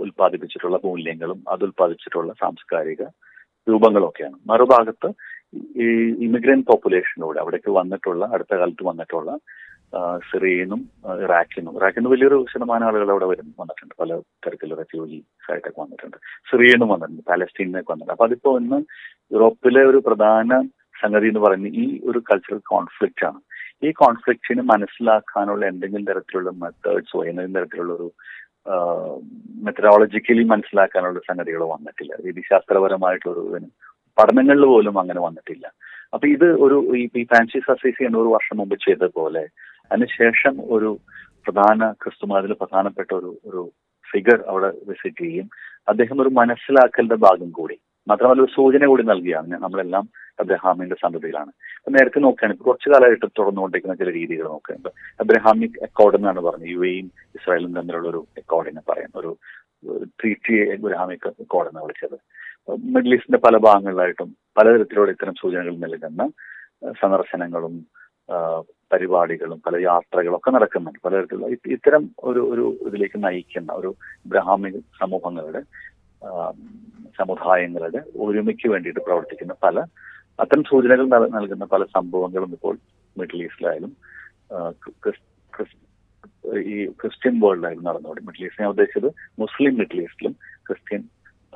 ഉൽപ്പാദിപ്പിച്ചിട്ടുള്ള 0.04 0.78
മൂല്യങ്ങളും 0.84 1.40
അത് 1.54 1.64
ഉൽപ്പാദിച്ചിട്ടുള്ള 1.68 2.32
സാംസ്കാരിക 2.42 3.04
രൂപങ്ങളൊക്കെയാണ്. 3.68 4.38
മറുഭാഗത്ത് 4.52 5.10
ഈ 5.86 5.88
ഇമിഗ്രന്റ് 6.26 6.68
പോപ്പുലേഷനിലൂടെ 6.70 7.40
അവിടേക്ക് 7.44 7.72
വന്നിട്ടുള്ള 7.80 8.24
അടുത്ത 8.36 8.54
കാലത്ത് 8.62 8.86
വന്നിട്ടുള്ള 8.90 9.32
സിറിയനും 10.30 10.82
ഇറാഖിനും 11.26 11.76
നിന്ന് 11.98 12.10
വലിയൊരു 12.14 12.38
ശതമാനം 12.54 12.86
ആളുകൾ 12.88 13.10
അവിടെ 13.14 13.28
വരും 13.32 13.48
വന്നിട്ടുണ്ട്. 13.62 13.94
പല 14.02 14.18
തരത്തിലുള്ള 14.46 14.80
റെഫ്യൂജീസ് 14.82 15.52
ആയിട്ടൊക്കെ 15.52 15.80
വന്നിട്ടുണ്ട്. 15.84 16.18
സിറിയനും 16.50 16.90
വന്നിട്ടുണ്ട് 16.94 17.24
പാലസ്തീനിലേക്ക് 17.30 17.92
വന്നിട്ടുണ്ട്. 17.92 18.16
അപ്പൊ 18.16 18.26
അതിപ്പോ 18.30 18.52
ഇന്ന് 18.62 18.80
യൂറോപ്പിലെ 19.36 19.84
ഒരു 19.92 20.02
പ്രധാന 20.08 20.60
സംഗതി 21.04 21.28
എന്ന് 21.32 21.42
പറയുന്നത് 21.46 21.78
ഈ 21.84 21.86
ഒരു 22.10 22.20
കൾച്ചറൽ 22.30 22.62
കോൺഫ്ലിക്റ്റ് 22.74 23.26
ആണ്. 23.30 23.40
ഈ 23.82 23.90
കോൺഫ്ലിക്റ്റിന് 24.02 24.64
മനസ്സിലാക്കാനുള്ള 24.72 25.64
എന്തെങ്കിലും 25.72 26.06
തരത്തിലുള്ള 26.10 26.52
മെത്തേഡ്സോ 26.62 27.20
എന്തെങ്കിലും 27.30 27.58
തരത്തിലുള്ള 27.58 27.94
ഒരു 27.94 28.08
മെത്തഡോളജിക്കലി 29.66 30.44
മനസ്സിലാക്കാനുള്ള 30.44 31.20
സംഗതികളോ 31.30 31.68
വന്നിട്ടില്ല. 31.74 32.14
രീതിശാസ്ത്രപരമായിട്ടുള്ള 32.26 33.34
ഒരു 33.36 33.44
ഇതിന് 33.50 33.70
പഠനങ്ങളിൽ 34.18 34.66
പോലും 34.66 34.96
അങ്ങനെ 35.00 35.22
വന്നിട്ടില്ല. 35.28 35.66
അപ്പൊ 36.14 36.26
ഇത് 36.28 36.48
ഒരു 36.66 36.78
ഈ 37.20 37.24
ഫാൻസി 37.34 37.60
അസീസി 37.74 38.04
എണ്ണൂറ് 38.04 38.30
വർഷം 38.36 38.58
മുമ്പ് 38.58 38.76
ചെയ്ത 38.86 39.06
പോലെ 39.18 39.44
അതിനുശേഷം 39.92 40.56
ഒരു 40.76 40.90
പ്രധാന 41.46 41.90
ക്രിസ്തുമതത്തിൽ 42.02 42.54
പ്രധാനപ്പെട്ട 42.62 43.10
ഒരു 43.14 43.30
ഒരു 43.46 43.62
ഫിഗർ 44.10 44.38
അവിടെ 44.52 44.70
വിസിറ്റ് 44.90 45.24
ചെയ്യും 45.24 45.48
അദ്ദേഹം 45.88 46.18
ഒരു 46.22 46.32
മനസ്സിലാക്കലിന്റെ 46.40 47.18
ഭാഗം 47.26 47.50
കൂടി 47.52 47.78
മാത്രമല്ല 48.08 48.42
ഒരു 48.46 48.54
സൂചന 48.56 48.86
കൂടി 48.86 49.04
നൽകിയാണ്. 49.04 49.54
നമ്മളെല്ലാം 49.64 50.06
അബ്രഹാമിന്റെ 50.42 50.96
സന്തതിയിലാണ്. 51.04 51.52
അപ്പൊ 51.78 51.92
നേരത്തെ 51.92 52.20
നോക്കുകയാണ് 52.20 52.54
ഇപ്പൊ 52.54 52.66
കുറച്ചു 52.66 52.90
കാലമായിട്ട് 52.90 53.28
തുറന്നുകൊണ്ടിരിക്കുന്ന 53.40 53.96
ചില 54.02 54.12
രീതികൾ 54.20 54.48
നോക്കുന്നത് 54.56 54.92
അബ്രഹാമിക് 55.24 55.78
അക്കോർഡ് 55.88 56.18
എന്നാണ് 56.20 56.42
പറഞ്ഞത്. 56.48 56.70
യു 56.76 56.82
എയും 56.92 57.08
ഇസ്രായേലും 57.38 57.74
തമ്മിലുള്ള 57.78 58.10
ഒരു 58.14 58.22
അക്കോർഡിനെ 58.42 58.84
പറയുന്നത് 58.90 59.20
ഒരു 59.22 59.32
ട്രീറ്റി 60.20 60.56
അബ്രഹാമിക് 60.76 61.28
അക്കോർഡ് 61.44 61.70
എന്ന് 61.72 61.84
വിളിച്ചത്. 61.86 62.18
മിഡിൽ 62.94 63.14
ഈസ്റ്റിന്റെ 63.16 63.42
പല 63.48 63.58
ഭാഗങ്ങളിലായിട്ടും 63.68 64.30
പലതരത്തിലുള്ള 64.58 65.12
ഇത്തരം 65.12 65.36
സൂചനകൾ 65.42 65.76
നൽകുന്ന 65.86 66.24
സന്ദർശനങ്ങളും 67.02 67.76
പരിപാടികളും 68.92 69.60
പല 69.66 69.76
യാത്രകളും 69.82 70.36
ഒക്കെ 70.38 70.52
നടക്കുന്നുണ്ട്. 70.52 71.00
പലതരത്തിലുള്ള 71.06 71.48
ഇത്തരം 71.76 72.04
ഒരു 72.30 72.42
ഒരു 72.54 72.66
ഇതിലേക്ക് 72.88 73.20
നയിക്കുന്ന 73.26 73.72
ഒരു 73.74 73.90
ബ്രാഹ്മിക 74.34 74.78
സമൂഹങ്ങളുടെ 75.02 75.62
സമുദായങ്ങളുടെ 77.20 78.04
ഒരുമയ്ക്ക് 78.18 78.70
വേണ്ടിയിട്ട് 78.70 79.00
പ്രവർത്തിക്കുന്ന 79.00 79.54
പല 79.64 79.80
അത്തരം 80.40 80.64
സൂചനകൾ 80.64 81.08
നൽ- 81.08 81.32
നൽകുന്ന 81.36 81.66
പല 81.66 81.84
സംഭവങ്ങളും 81.84 82.54
ഇപ്പോൾ 82.54 82.76
മിഡിൽ 83.18 83.44
ഈസ്റ്റിലായാലും 83.44 83.94
ഈ 86.68 86.86
ക്രിസ്ത്യൻ 86.88 87.40
വേൾഡിലായാലും 87.40 87.84
നടന്നുകൊണ്ട് 87.84 88.22
മിഡിൽ 88.22 88.46
ഈസ്റ്റ് 88.46 88.62
ഞാൻ 88.62 88.70
ഉദ്ദേശിച്ചത് 88.70 89.14
മുസ്ലിം 89.40 89.78
മിഡിൽ 89.78 90.02
ഈസ്റ്റിലും 90.02 90.34
ക്രിസ്ത്യൻ 90.66 91.02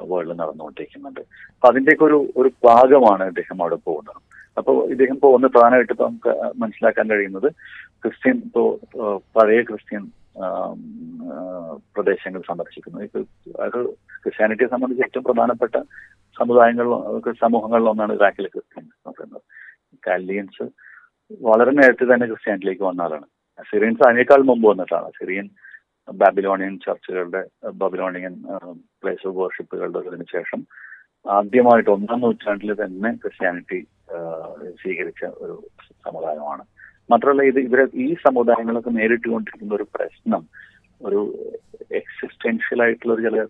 വേൾഡിൽ 0.02 0.34
നടന്നുകൊണ്ടിരിക്കുന്നുണ്ട്. 0.34 1.20
അപ്പൊ 1.50 1.68
അതിന്റെയൊക്കെ 1.68 2.04
ഒരു 2.04 2.34
ഒരു 2.38 2.52
ഭാഗമാണ് 2.66 3.24
ഇദ്ദേഹം 3.28 3.62
അവിടെ 3.62 3.76
പോകുന്നത്. 3.76 4.20
അപ്പോൾ 4.58 4.90
ഇദ്ദേഹം 4.90 5.20
പോകുന്ന 5.20 5.48
പ്രധാനമായിട്ട് 5.48 5.92
ഇപ്പൊ 5.92 6.08
നമുക്ക് 6.08 6.32
മനസ്സിലാക്കാൻ 6.58 7.10
കഴിയുന്നത് 7.10 7.52
ക്രിസ്ത്യൻ 8.04 8.42
ഇപ്പോ 8.46 8.80
ഏഹ് 8.96 9.20
പഴയ 9.36 9.62
ക്രിസ്ത്യൻ 9.62 10.04
പ്രദേശങ്ങൾ 11.96 12.42
സന്ദർശിക്കുന്നു. 12.48 13.00
ഇത് 13.08 13.20
അത് 13.66 13.80
ക്രിസ്ത്യാനിറ്റിയെ 14.24 14.68
സംബന്ധിച്ച് 14.68 15.04
ഏറ്റവും 15.04 15.24
പ്രധാനപ്പെട്ട 15.24 15.76
സമുദായങ്ങളിലോ 16.40 16.98
സമൂഹങ്ങളിൽ 17.02 17.32
സമൂഹങ്ങളിലൊന്നാണ് 17.42 18.14
ഇറാഖിലെ 18.14 18.48
ക്രിസ്ത്യൻ 18.48 18.86
എന്ന് 18.86 19.40
കാലിയൻസ് 20.08 20.66
വളരെ 21.42 21.72
നേരത്തെ 21.72 22.04
തന്നെ 22.04 22.28
ക്രിസ്ത്യാനിറ്റിയിലേക്ക് 22.28 22.84
വന്ന 22.84 23.02
ആളാണ്. 23.02 23.28
സിറിയൻസ് 23.70 24.08
അതിനേക്കാൾ 24.08 24.42
മുമ്പ് 24.42 24.70
വന്നിട്ടാണ്. 24.70 25.10
സിറിയൻ 25.10 25.50
ബാബിലോണിയൻ 26.14 26.78
ചർച്ചുകളുടെ 26.86 27.42
ബാബിലോണിയൻ 27.82 28.34
പ്ലേസ് 29.02 29.28
ഓഫ് 29.28 29.38
വർഷിപ്പുകളുടെ 29.38 30.24
ശേഷം 30.32 30.62
ആദ്യമായിട്ട് 31.30 31.90
ഒന്നാം 31.90 32.22
നൂറ്റാണ്ടിൽ 32.22 32.74
തന്നെ 32.74 33.16
ക്രിസ്ത്യാനിറ്റി 33.16 33.80
സ്വീകരിച്ച 34.82 35.24
ഒരു 35.26 35.56
സമുദായമാണ്. 36.06 36.64
മാത്രമല്ല 37.12 37.44
ഇത് 37.50 37.60
ഇവരെ 37.60 37.86
ഈ 38.04 38.08
സമുദായങ്ങളൊക്കെ 38.26 38.92
നേരിട്ടുകൊണ്ടിരിക്കുന്ന 38.98 39.78
ഒരു 39.80 39.88
പ്രശ്നം 39.96 40.44
ഒരു 41.02 41.22
എക്സിസ്റ്റൻഷ്യൽ 42.00 42.82
ആയിട്ടുള്ള 42.86 43.16
ചില 43.28 43.44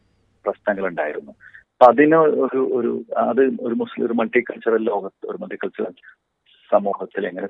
പ്രശ്നങ്ങൾ 0.45 0.85
ഉണ്ടായിരുന്നു 0.91 1.33
അപ്പൊ 1.73 1.85
അതിന് 1.91 2.17
ഒരു 2.45 2.61
ഒരു 2.77 2.91
അത് 3.23 3.41
ഒരു 3.65 3.75
മുസ്ലിം 3.79 4.03
ഒരു 4.07 4.15
മൾട്ടി 4.19 4.41
കൾച്ചറൽ 4.41 4.83
ലോകത്ത് 4.89 5.23
ഒരു 5.31 5.39
മൾട്ടി 5.41 5.57
കൾച്ചറൽ 5.57 5.93
സമൂഹത്തിൽ 6.69 7.23
എങ്ങനെ 7.29 7.47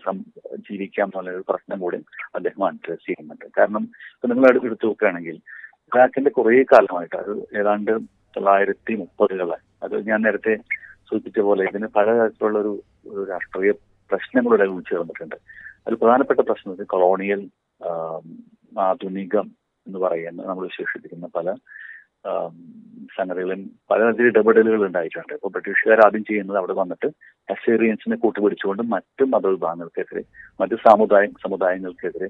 ജീവിക്കാം 0.67 1.07
എന്നുള്ള 1.07 1.31
ഒരു 1.31 1.43
പ്രശ്നം 1.49 1.79
കൂടി 1.83 1.97
അദ്ദേഹം 2.37 2.63
അഡ്രസ് 2.67 3.05
ചെയ്യുന്നുണ്ട്. 3.07 3.45
കാരണം 3.57 3.83
ഇപ്പൊ 4.13 4.27
നിങ്ങൾ 4.31 4.45
അടുത്ത് 4.49 4.67
എടുത്തു 4.69 4.87
നോക്കുകയാണെങ്കിൽ 4.87 5.35
ഇറാഖിന്റെ 5.91 6.31
കുറെ 6.37 6.63
കാലമായിട്ട് 6.71 7.15
അത് 7.21 7.31
ഏതാണ്ട് 7.59 7.91
തൊള്ളായിരത്തി 8.35 8.93
മുപ്പതുകളെ 9.01 9.57
അത് 9.83 9.95
ഞാൻ 10.09 10.19
നേരത്തെ 10.27 10.53
സൂചിപ്പിച്ച 11.09 11.39
പോലെ 11.47 11.63
ഇതിന് 11.69 11.87
പല 11.97 12.07
തരത്തിലുള്ള 12.19 12.59
ഒരു 12.61 12.73
രാഷ്ട്രീയ 13.31 13.73
പ്രശ്നങ്ങളുടെ 14.11 14.67
ചേർന്നിട്ടുണ്ട് 14.89 15.37
അതിൽ 15.85 15.95
പ്രധാനപ്പെട്ട 16.01 16.41
പ്രശ്നം 16.49 16.91
കൊളോണിയൽ 16.93 17.41
ആധുനികം 18.87 19.47
എന്ന് 19.87 19.99
പറയുന്ന 20.03 20.41
നമ്മൾ 20.49 20.63
വിശേഷിപ്പിക്കുന്ന 20.69 21.27
പല 21.37 21.55
സംഗതികളും 23.17 23.61
പല 23.89 23.99
പലതരത്തിൽ 23.99 24.27
ഇടപെടലുകൾ 24.31 24.81
ഉണ്ടായിട്ടുണ്ട്. 24.87 25.31
ഇപ്പൊ 25.37 25.49
ബ്രിട്ടീഷുകാർ 25.53 25.99
ആദ്യം 26.05 26.23
ചെയ്യുന്നത് 26.29 26.57
അവിടെ 26.59 26.73
വന്നിട്ട് 26.81 27.07
അസേറിയൻസിനെ 27.53 28.17
കൂട്ടുപിടിച്ചുകൊണ്ട് 28.23 28.83
മറ്റു 28.93 29.23
മതവിഭാഗങ്ങൾക്കെതിരെ 29.33 30.23
മറ്റു 30.59 30.75
സമുദായ 30.87 31.29
സമുദായങ്ങൾക്കെതിരെ 31.45 32.29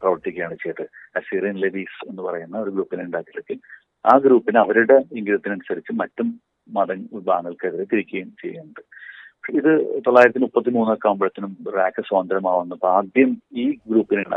പ്രവർത്തിക്കുകയാണ് 0.00 0.56
ചെയ്തത്. 0.62 0.84
അസീറിയൻ 1.18 1.56
ലെവീസ് 1.64 2.00
എന്ന് 2.10 2.22
പറയുന്ന 2.26 2.56
ഒരു 2.64 2.72
ഗ്രൂപ്പിനെ 2.76 3.04
ഉണ്ടാക്കിയിട്ട് 3.08 3.56
ആ 4.04 4.14
ഗ്രൂപ്പിന് 4.26 4.58
അവരുടെ 4.64 4.96
ഇംഗിതത്തിനനുസരിച്ച് 5.18 5.92
മറ്റും 6.02 6.28
മത 6.76 6.90
വിഭാഗങ്ങൾക്കെതിരെ 7.16 7.84
തിരിക്കുകയും 7.92 8.30
ചെയ്യുന്നുണ്ട്. 8.42 8.82
ഇത് 9.58 9.70
തൊള്ളായിരത്തി 10.06 10.40
മുപ്പത്തി 10.44 10.70
മൂന്നൊക്കെ 10.76 11.06
ആകുമ്പോഴത്തേനും 11.08 11.52
റാക്ക് 11.76 12.02
സ്വാതന്ത്ര്യമാവുന്നപ്പോൾ 12.08 12.90
ആദ്യം 12.98 13.30
ഈ 13.62 13.64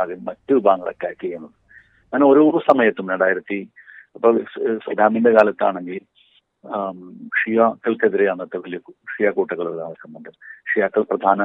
ആദ്യം 0.04 0.22
മറ്റു 0.30 0.52
വിഭാഗങ്ങളൊക്കെ 0.58 1.06
അറ്റാക്ക് 1.08 1.24
ചെയ്യുന്നത്. 1.26 1.54
അങ്ങനെ 2.14 2.26
ഓരോ 2.32 2.44
സമയത്തും 2.70 3.10
രണ്ടായിരത്തി 3.14 3.60
ഇപ്പൊ 4.16 4.30
സദാമിന്റെ 4.86 5.32
കാലത്താണെങ്കിൽ 5.38 6.00
ഷിയാക്കൾക്കെതിരെ 7.40 8.26
അന്നത്തെ 8.32 8.58
വലിയ 8.64 8.80
ഷിയ 9.14 9.30
കൂട്ടകൾ 9.38 9.66
നടക്കുന്നുണ്ട് 9.82 10.32
ഷിയാക്കൾ 10.72 11.04
പ്രധാന 11.12 11.42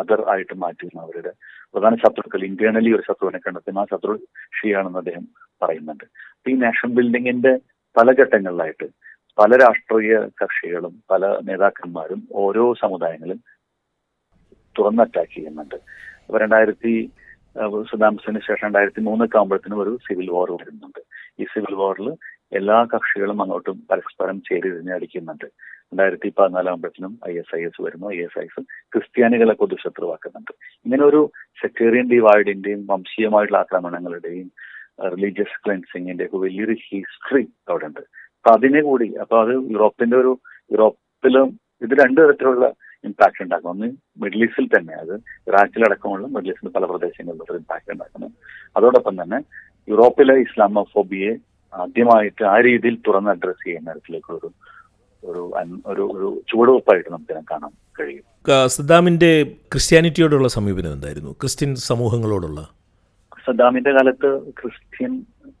അതർ 0.00 0.20
ആയിട്ട് 0.32 0.54
മാറ്റുന്ന 0.64 0.98
അവരുടെ. 1.06 1.32
പ്രധാന 1.74 1.94
ശത്രുക്കൾ 2.02 2.40
ഇന്റേണലി 2.50 2.90
ഒരു 2.96 3.04
ശത്രുവിനെ 3.08 3.40
കണ്ടെത്തുന്ന 3.46 3.82
ആ 3.84 3.86
ശത്രു 3.92 4.14
ഷിയാണെന്ന് 4.58 5.00
അദ്ദേഹം 5.02 5.24
പറയുന്നുണ്ട്. 5.62 6.06
അപ്പൊ 6.36 6.50
ഈ 6.52 6.56
നാഷണൽ 6.64 6.92
ബിൽഡിങ്ങിന്റെ 6.98 7.52
പല 7.96 8.10
ഘട്ടങ്ങളിലായിട്ട് 8.22 8.86
പല 9.38 9.56
രാഷ്ട്രീയ 9.62 10.16
കക്ഷികളും 10.40 10.94
പല 11.10 11.26
നേതാക്കന്മാരും 11.48 12.20
ഓരോ 12.42 12.64
സമുദായങ്ങളും 12.82 13.40
തുറന്ന് 14.76 15.02
അറ്റാക്ക് 15.04 15.34
ചെയ്യുന്നുണ്ട്. 15.34 15.78
അപ്പൊ 16.26 16.38
രണ്ടായിരത്തി 16.44 16.92
സുദാംസിന് 17.90 18.40
ശേഷം 18.46 18.64
രണ്ടായിരത്തി 18.66 19.00
മൂന്നൊക്കെ 19.08 19.36
ആകുമ്പോഴത്തേനും 19.38 19.82
ഒരു 19.84 19.92
സിവിൽ 20.06 20.28
വാർ 20.36 20.48
വരുന്നുണ്ട്. 20.60 21.00
ഈ 21.40 21.44
സിവിൽ 21.52 21.74
വാറിൽ 21.80 22.08
എല്ലാ 22.58 22.76
കക്ഷികളും 22.94 23.38
അങ്ങോട്ടും 23.42 23.76
പരസ്പരം 23.90 24.36
ചേരിതിരിഞ്ഞ് 24.48 24.92
അടിക്കുന്നുണ്ട്. 24.96 25.46
രണ്ടായിരത്തി 25.90 26.28
പതിനാലാകുമ്പോഴത്തേനും 26.38 27.12
ഐ 27.30 27.34
എസ് 27.40 27.54
ഐ 27.58 27.62
എസ് 27.68 27.80
വരുന്നു. 27.86 28.06
ഐ 28.16 28.18
എസ് 28.26 28.38
ഐ 28.42 28.46
എസ് 28.48 28.62
ക്രിസ്ത്യാനികളെ 28.94 29.54
പൊതുശത്രുവാക്കുന്നുണ്ട് 29.62 30.52
ഇങ്ങനെ 30.86 31.04
ഒരു 31.10 31.20
സെക്ടേറിയൻ 31.62 32.06
ഡിവൈഡിന്റെയും 32.14 32.82
വംശീയമായിട്ടുള്ള 32.92 33.60
ആക്രമണങ്ങളുടെയും 33.64 34.48
റിലീജിയസ് 35.14 35.58
ക്ലെൻസിങ്ങിന്റെ 35.64 36.26
ഒക്കെ 36.26 36.38
വലിയൊരു 36.44 36.74
ഹിസ്റ്ററി 36.84 37.44
അവിടെ 37.70 37.86
ഉണ്ട് 37.90 38.02
അതിനെ 38.52 38.80
കൂടി 38.82 39.14
അപ്പൊ 39.22 39.42
അത് 39.42 39.52
യൂറോപ്പിന്റെ 39.72 40.16
ഒരു 40.16 40.40
യൂറോപ്പിലും 40.72 41.60
ഇത് 41.82 41.94
രണ്ടു 42.02 42.20
തരത്തിലുള്ള 42.20 42.66
ഇമ്പാക്ട് 43.04 43.42
ഉണ്ടാക്കും. 43.42 43.70
ഒന്ന് 43.70 43.86
മിഡിൽ 44.22 44.44
ഈസ്റ്റിൽ 44.44 44.66
തന്നെ 44.66 44.94
അത് 44.94 45.14
ഇറാഖിലടക്കമുള്ള 45.48 46.26
മിഡിൽ 46.26 46.48
ഈസ്റ്റിൽ 46.48 46.68
പല 46.68 46.84
പ്രദേശങ്ങളിലും 46.84 47.44
ഒരു 47.50 47.58
ഇമ്പാക്ട് 47.58 47.92
ഉണ്ടാക്കുന്നു. 47.92 48.28
അതോടൊപ്പം 48.76 49.22
തന്നെ 49.22 49.38
യൂറോപ്പിലെ 49.88 50.34
ഇസ്ലാമോഫോബിയെ 50.34 51.36
ആദ്യമായിട്ട് 51.72 52.44
ആ 52.44 52.60
രീതിയിൽ 52.60 52.98
തുറന്ന് 53.08 53.30
അഡ്രസ് 53.30 53.64
ചെയ്യുന്ന 53.64 53.92
തരത്തിലേക്കുള്ളൊരു 53.92 54.50
ഒരു 55.22 55.42
ഒരു 55.86 56.04
ഒരു 56.16 56.42
ചുവടുവെപ്പായിട്ട് 56.50 57.08
നമുക്ക് 57.10 57.32
ഇതിനെ 57.32 57.44
കാണാൻ 57.50 57.70
കഴിയും. 58.00 58.24
സദ്ദാമിന്റെ 58.66 59.30
ക്രിസ്ത്യാനിറ്റിയോടുള്ള 59.72 60.48
സമീപനം 60.48 60.92
എന്തായിരുന്നു? 60.92 61.32
ക്രിസ്ത്യൻ 61.32 61.74
സമൂഹങ്ങളോടുള്ള? 61.74 62.60
സദ്ദാമിന്റെ 63.46 63.92
കാലത്ത് 63.92 64.28
ക്രിസ്ത്യൻ 64.50 65.12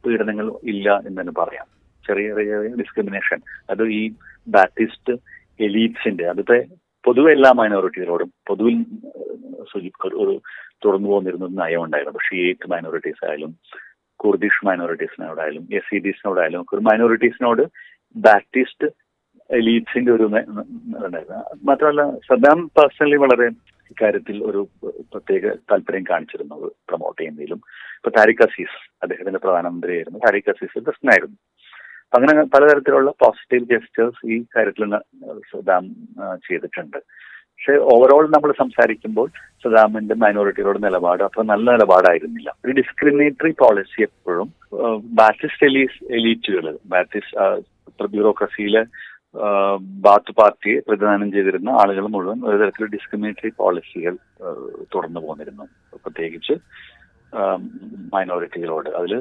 പീഡനങ്ങൾ 0.06 0.46
ഇല്ല 0.64 1.02
എന്ന് 1.06 1.20
തന്നെ 1.20 1.32
പറയാം. 1.32 1.66
ചെറിയ 2.06 2.28
ചെറിയ 2.28 2.68
ഡിസ്ക്രിമിനേഷൻ 2.68 3.38
അത് 3.70 3.82
ഈ 3.82 4.12
ബാപ്റ്റിസ്റ്റ് 4.48 5.12
എലീറ്റ്സിന്റെ 5.60 6.24
അതിപ്പോ 6.24 6.54
പൊതുവെ 7.04 7.32
എല്ലാ 7.32 7.52
മൈനോറിറ്റികളോടും 7.52 8.32
പൊതുവിൽ 8.46 8.84
ഒരു- 10.14 10.40
തുറന്നു 10.84 11.08
പോന്നിരുന്ന 11.08 11.64
നയമുണ്ടായിരുന്നു. 11.64 12.18
ഷിയേറ്റ് 12.18 12.70
മൈനോറിറ്റീസ് 12.70 13.26
ആയാലും 13.26 13.56
കുർദിഷ് 14.16 14.66
മൈനോറിറ്റീസിനോടായാലും 14.66 15.68
എസ് 15.72 15.90
സി 15.90 16.12
ഒക്കെ 16.56 16.76
ഒരു 16.76 16.82
മൈനോറിറ്റീസിനോട് 16.82 17.62
ബാപ്റ്റിസ്റ്റ് 18.16 18.92
എലീറ്റ്സിന്റെ 19.50 20.12
ഒരു 20.12 20.22
മാത്രമല്ല 21.64 22.10
സദാം 22.10 22.66
പേഴ്സണലി 22.66 23.16
വളരെ 23.16 23.46
ഇക്കാര്യത്തിൽ 23.90 24.44
ഒരു 24.44 24.68
പ്രത്യേക 24.82 25.54
താല്പര്യം 25.54 26.04
കാണിച്ചിരുന്നു 26.10 26.54
പ്രൊമോട്ട് 26.88 27.20
ചെയ്യുന്നതിലും. 27.20 27.60
ഇപ്പൊ 27.94 28.10
താരിഖ് 28.10 28.42
അസീസ് 28.42 28.90
അദ്ദേഹത്തിന്റെ 29.02 29.38
പ്രധാനമന്ത്രിയായിരുന്നു. 29.38 30.18
താരിഖ് 30.18 30.50
അസീസ് 30.50 30.84
പ്രശ്നമായിരുന്നു. 30.84 31.36
അങ്ങനെ 32.14 32.42
പലതരത്തിലുള്ള 32.54 33.10
പോസിറ്റീവ് 33.22 33.68
ജെസ്റ്റേഴ്സ് 33.70 34.26
ഈ 34.32 34.36
കാര്യത്തിൽ 34.56 34.84
സദാം 35.50 35.84
ചെയ്തിട്ടുണ്ട്. 36.46 36.98
പക്ഷെ 37.54 37.74
ഓവറോൾ 37.92 38.24
നമ്മൾ 38.34 38.50
സംസാരിക്കുമ്പോൾ 38.62 39.28
സദാമിന്റെ 39.64 40.14
മൈനോറിറ്റികളുടെ 40.22 40.80
നിലപാട് 40.86 41.22
അത്ര 41.26 41.42
നല്ല 41.52 41.66
നിലപാടായിരുന്നില്ല. 41.76 42.48
ഒരു 42.64 42.72
ഡിസ്ക്രിമിനേറ്ററി 42.80 43.52
പോളിസി 43.62 44.00
എപ്പോഴും 44.08 44.48
ബാറ്റിസ്റ്റ് 45.20 45.66
എലീസ് 45.70 45.98
എലീറ്റുകൾ 46.18 46.66
ബാറ്റിസ്റ്റ് 46.94 48.08
ബ്യൂറോക്രസിയിലെ 48.14 48.82
ബാത്ത് 50.06 50.32
പാർട്ടിയെ 50.40 50.76
പ്രതിദാനം 50.88 51.28
ചെയ്തിരുന്ന 51.32 51.70
ആളുകൾ 51.80 52.04
മുഴുവൻ 52.12 52.38
ഒരു 52.48 52.56
തരത്തിലുള്ള 52.60 52.92
ഡിസ്ക്രിമിനേറ്ററി 52.96 53.50
പോളിസികൾ 53.62 54.14
തുറന്നു 54.94 55.20
പോന്നിരുന്നു. 55.24 55.64
പ്രത്യേകിച്ച് 56.04 56.54
മൈനോറിറ്റികളോട്. 58.14 58.88
അതിൽ 58.98 59.12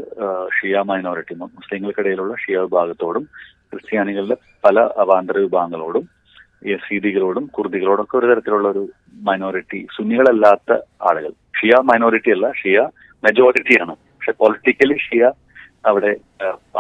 ഷിയ 0.57 0.81
മൈനോറിറ്റി 0.91 1.35
മുസ്ലിങ്ങൾക്കിടയിലുള്ള 1.41 2.33
ഷിയ 2.43 2.57
വിഭാഗത്തോടും 2.65 3.23
ക്രിസ്ത്യാനികളുടെ 3.71 4.37
പല 4.65 4.79
അവാന്തര 5.03 5.37
വിഭാഗങ്ങളോടും 5.45 6.05
യസീദികളോടും 6.71 7.45
കുർദികളോടൊക്കെ 7.55 8.15
ഒരു 8.19 8.27
തരത്തിലുള്ള 8.31 8.67
ഒരു 8.73 8.83
മൈനോറിറ്റി 9.27 9.79
സുന്നികളല്ലാത്ത 9.95 10.71
ആളുകൾ. 11.09 11.33
ഷിയ 11.59 11.73
മൈനോറിറ്റി 11.89 12.31
അല്ല 12.35 12.47
ഷിയ 12.61 12.79
മെജോറിറ്റിയാണ് 13.23 13.93
പക്ഷെ 14.13 14.33
പൊളിറ്റിക്കലി 14.41 14.97
ഷിയ 15.07 15.23
അവിടെ 15.89 16.11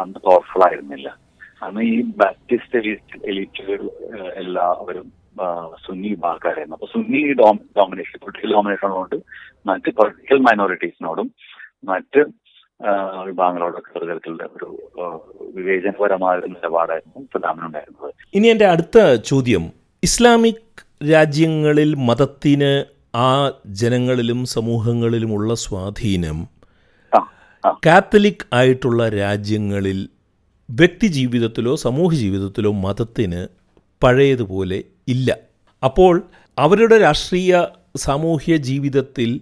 അന്ന് 0.01 0.19
പവർഫുൾ 0.27 0.63
ആയിരുന്നില്ല. 0.67 1.07
അന്ന് 1.65 1.81
ഈ 1.91 1.97
ബാപ്റ്റിസ്റ്റ് 2.21 2.77
എലീറ്റ് 2.79 3.19
എലീറ്റുകൾ 3.31 3.81
എല്ലാവരും 4.41 5.07
സുന്നി 5.83 6.09
വിഭാഗക്കാരായിരുന്നു 6.09 6.77
അപ്പൊ 6.77 6.87
സുന്നി 6.93 7.19
ഡോമിനേഷൻ 7.75 8.17
പൊളിറ്റിക്കൽ 8.21 8.53
ഡോമിനേഷൻ 8.53 8.87
ഉള്ളതുകൊണ്ട് 8.89 9.17
മറ്റ് 9.65 9.89
പൊളിറ്റിക്കൽ 9.91 10.39
മൈനോറിറ്റീസിനോടും 10.45 11.27
മറ്റ് 11.83 12.21
വിഭാഗങ്ങളോടൊക്കെ 13.27 13.91
ഒരു 13.95 14.05
തരത്തിലുള്ള 14.05 14.45
ഒരു 14.55 14.67
ആ, 15.01 15.05
വിവേചനപരമായ 15.55 16.35
ഒരു 16.37 16.47
നിലപാടായിരുന്നു 16.47 17.21
സദാമിനുണ്ടായിരുന്നത് 17.33 18.09
ഇനി 18.33 18.47
എന്റെ 18.47 18.67
അടുത്ത 18.67 18.97
ചോദ്യം. 19.25 19.63
ഇസ്ലാമിക് 20.03 20.81
രാജ്യങ്ങളിൽ 21.09 21.95
മതത്തിന് 22.05 22.71
ആ 23.19 23.29
ജനങ്ങളിലും 23.75 24.39
സമൂഹങ്ങളിലുമുള്ള 24.53 25.53
സ്വാധീനം 25.63 26.39
കാത്തലിക് 27.83 28.45
ആയിട്ടുള്ള 28.53 29.09
രാജ്യങ്ങളിൽ 29.17 29.99
വ്യക്തി 30.69 31.07
ജീവിതത്തിലോ 31.15 31.75
സമൂഹ 31.81 32.11
ജീവിതത്തിലോ 32.15 32.71
മതത്തിന് 32.83 33.41
പഴയതുപോലെ 34.03 34.83
ഇല്ല. 35.07 35.37
അപ്പോൾ 35.83 36.21
അവരുടെ 36.57 36.97
രാഷ്ട്രീയ 36.97 37.67
സാമൂഹ്യ 37.95 38.55
ജീവിതത്തിൽ 38.55 39.39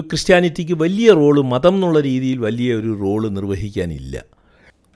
ക്രിസ്ത്യാനിറ്റിക്ക് 0.00 0.72
വലിയ 0.72 1.12
റോൾ 1.12 1.40
മതം 1.42 1.74
എന്നുള്ള 1.74 2.00
രീതിയിൽ 2.00 2.38
വലിയ 2.38 2.74
ഒരു 2.74 2.98
റോൾ 3.00 3.28
നിർവഹിക്കാനില്ല. 3.28 4.24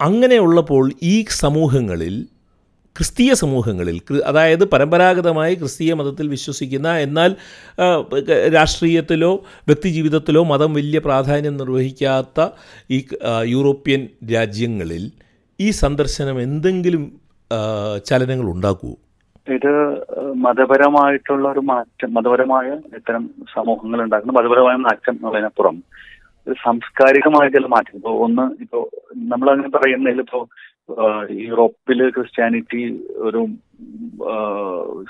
അങ്ങനെയുള്ളപ്പോൾ 0.00 0.92
ഈ 1.02 1.24
സമൂഹങ്ങളിൽ 1.28 2.26
ക്രിസ്തീയ 2.96 3.34
സമൂഹങ്ങളിൽ 3.34 4.02
അതായത് 4.24 4.64
പരമ്പരാഗതമായി 4.64 5.54
ക്രിസ്തീയ 5.54 5.94
മതത്തിൽ 5.94 6.28
വിശ്വസിക്കുന്ന 6.28 6.96
എന്നാൽ 6.96 7.34
രാഷ്ട്രീയത്തിലോ 8.54 9.34
വ്യക്തിജീവിതത്തിലോ 9.66 10.44
മതം 10.44 10.74
വലിയ 10.74 10.98
പ്രാധാന്യം 10.98 11.56
നിർവഹിക്കാത്ത 11.56 12.48
ഈ 12.90 13.04
യൂറോപ്യൻ 13.44 14.08
രാജ്യങ്ങളിൽ 14.32 15.12
ഈ 15.60 15.70
സന്ദർശനം 15.70 16.42
എന്തെങ്കിലും 16.42 17.23
ചലനങ്ങൾ 18.08 18.46
ഉണ്ടാക്കുമോ 18.54 18.96
ഇത് 19.56 19.72
മതപരമായിട്ടുള്ള 20.44 21.46
ഒരു 21.54 21.62
മാറ്റം 21.70 22.10
മതപരമായ 22.16 22.68
ഇത്തരം 22.98 23.24
സമൂഹങ്ങൾ 23.54 24.00
ഉണ്ടാക്കുന്ന 24.04 24.36
മതപരമായ 24.38 24.76
മാറ്റം 24.86 25.14
എന്നുള്ളതിനപ്പുറം 25.16 25.76
സാംസ്കാരികമായ 26.62 27.46
ചില 27.56 27.66
മാറ്റം. 27.74 27.96
ഇപ്പൊ 27.98 28.12
ഒന്ന് 28.24 28.44
ഇപ്പോ 28.64 28.78
നമ്മൾ 29.32 29.48
അങ്ങനെ 29.52 29.70
പറയുന്നതിൽ 29.76 30.22
ഇപ്പോ 30.24 30.40
യൂറോപ്പിൽ 31.44 32.00
ക്രിസ്ത്യാനിറ്റി 32.16 32.80
ഒരു 33.26 33.42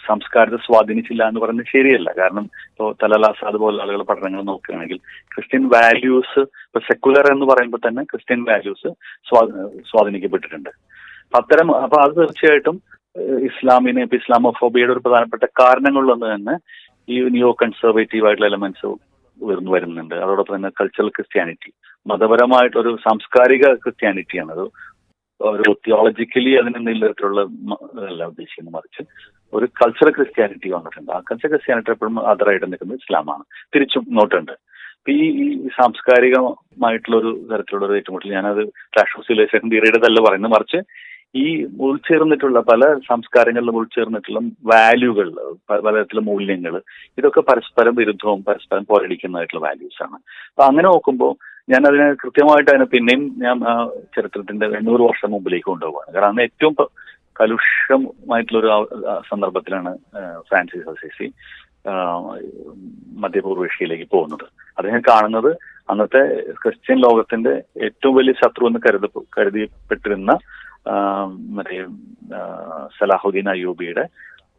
സംസ്കാരത്തെ 0.08 0.60
സ്വാധീനിച്ചില്ല 0.66 1.22
എന്ന് 1.30 1.40
പറയുന്നത് 1.42 1.72
ശരിയല്ല. 1.74 2.08
കാരണം 2.20 2.44
ഇപ്പോ 2.70 2.86
തലലാസ 3.02 3.40
അതുപോലെ 3.50 3.82
ആളുകൾ 3.84 4.02
പഠനങ്ങൾ 4.10 4.42
നോക്കുകയാണെങ്കിൽ 4.50 4.98
ക്രിസ്ത്യൻ 5.34 5.64
വാല്യൂസ് 5.74 6.42
ഇപ്പൊ 6.68 6.82
സെക്കുലർ 6.88 7.28
എന്ന് 7.34 7.48
പറയുമ്പോൾ 7.52 7.82
തന്നെ 7.86 8.04
ക്രിസ്ത്യൻ 8.12 8.42
വാല്യൂസ് 8.50 8.90
സ്വാധീനിക്കപ്പെട്ടിട്ടുണ്ട്. 9.90 10.72
അത്തരം 11.38 11.68
അപ്പൊ 11.84 11.96
അത് 12.04 12.12
തീർച്ചയായിട്ടും 12.20 12.76
ഇസ്ലാമിനെ 13.48 14.02
ഇപ്പൊ 14.06 14.16
ഇസ്ലാമോഫോബിയയുടെ 14.20 14.92
ഒരു 14.94 15.02
പ്രധാനപ്പെട്ട 15.04 15.44
കാരണങ്ങളിലൊന്ന് 15.60 16.28
തന്നെ 16.34 16.54
ഈ 17.14 17.16
ന്യൂ 17.36 17.50
കൺസർവേറ്റീവ് 17.62 18.26
ആയിട്ടുള്ള 18.28 18.50
എലമെന്റ്സ് 18.50 18.86
ഉയർന്നു 19.40 19.70
വരുന്നുണ്ട്. 19.74 20.14
അതോടൊപ്പം 20.24 20.54
തന്നെ 20.56 20.70
കൾച്ചറൽ 20.80 21.08
ക്രിസ്ത്യാനിറ്റി 21.16 21.70
മതപരമായിട്ടൊരു 22.06 22.90
സാംസ്കാരിക 23.06 23.74
ക്രിസ്ത്യാനിറ്റിയാണ് 23.84 24.52
അത് 24.56 24.64
ഒരു 25.40 25.70
തിയോളജിക്കലി 25.84 26.52
അതിന് 26.60 26.80
നിലത്തിലുള്ള 26.88 27.40
അല്ല 28.10 28.24
ഉദ്ദേശിക്കുന്നത് 28.32 28.74
മറിച്ച് 28.76 29.02
ഒരു 29.52 29.66
കൾച്ചറൽ 29.80 30.12
ക്രിസ്ത്യാനിറ്റി 30.18 30.68
വന്നിട്ടുണ്ട്. 30.74 31.10
ആ 31.16 31.18
കൾച്ചറൽ 31.28 31.52
ക്രിസ്ത്യാനിറ്റി 31.54 31.92
എപ്പോഴും 31.94 32.16
അതറായിട്ട് 32.30 32.66
നിൽക്കുന്നത് 32.72 33.00
ഇസ്ലാമാണ്. 33.02 33.44
തിരിച്ചും 33.74 34.04
ഇങ്ങോട്ടുണ്ട്. 34.10 34.54
ഈ 35.14 35.18
ഈ 35.44 35.46
സാംസ്കാരികമായിട്ടുള്ള 35.78 37.16
ഒരു 37.22 37.30
തരത്തിലുള്ള 37.50 37.86
ഒരു 37.88 37.96
ഏറ്റുമുട്ടൽ 37.98 38.30
ഞാനത് 38.36 38.62
ഓഫ് 39.18 39.26
സിവിലൈസേഷൻ 39.26 39.68
തിയറിയുടേതല്ല 39.72 40.20
പറയുന്നത്. 40.26 40.54
മറിച്ച് 40.56 40.80
ഈ 41.42 41.46
ഉൾച്ചേർന്നിട്ടുള്ള 41.86 42.58
പല 42.70 42.82
സംസ്കാരങ്ങളിലും 43.08 43.78
ഉൾച്ചേർന്നിട്ടുള്ള 43.80 44.40
വാല്യൂകൾ 44.72 45.28
പലതരത്തിലുള്ള 45.70 46.24
മൂല്യങ്ങൾ 46.30 46.74
ഇതൊക്കെ 47.18 47.42
പരസ്പരം 47.50 47.94
വിരുദ്ധവും 48.00 48.40
പരസ്പരം 48.48 48.84
പോരടിക്കുന്നതായിട്ടുള്ള 48.90 49.62
വാല്യൂസ് 49.66 50.00
ആണ്. 50.06 50.16
അപ്പൊ 50.50 50.64
അങ്ങനെ 50.68 50.86
നോക്കുമ്പോൾ 50.88 51.32
ഞാൻ 51.72 51.82
അതിനെ 51.88 52.06
കൃത്യമായിട്ട് 52.22 52.70
അതിനെ 52.70 52.86
പിന്നെയും 52.94 53.22
ഞാൻ 53.44 53.58
ചരിത്രത്തിന്റെ 54.16 54.66
എണ്ണൂറ് 54.80 55.02
വർഷം 55.10 55.30
മുമ്പിലേക്ക് 55.34 55.68
കൊണ്ടുപോകാണ് 55.70 56.10
കാരണം 56.14 56.30
അന്ന് 56.32 56.46
ഏറ്റവും 56.48 56.74
കലുഷമായിട്ടുള്ള 57.40 58.58
ഒരു 58.62 58.70
സന്ദർഭത്തിലാണ് 59.30 59.92
ഫ്രാൻസിസ് 60.48 60.90
അസീസി 60.92 61.28
ഏഷ്യയിലേക്ക് 63.68 64.06
പോകുന്നത്. 64.14 64.44
അദ്ദേഹം 64.78 65.00
കാണുന്നത് 65.08 65.50
അന്നത്തെ 65.92 66.20
ക്രിസ്ത്യൻ 66.62 66.98
ലോകത്തിന്റെ 67.06 67.52
ഏറ്റവും 67.86 68.14
വലിയ 68.18 68.34
ശത്രു 68.42 68.68
എന്ന് 68.68 68.80
കരുത 68.86 69.06
കരുതിപ്പെട്ടിരുന്ന 69.36 70.32
മറ്റേ 71.56 71.84
സലാഹുദ്ദീൻ 72.98 73.48
അയ്യൂബിയുടെ 73.48 74.04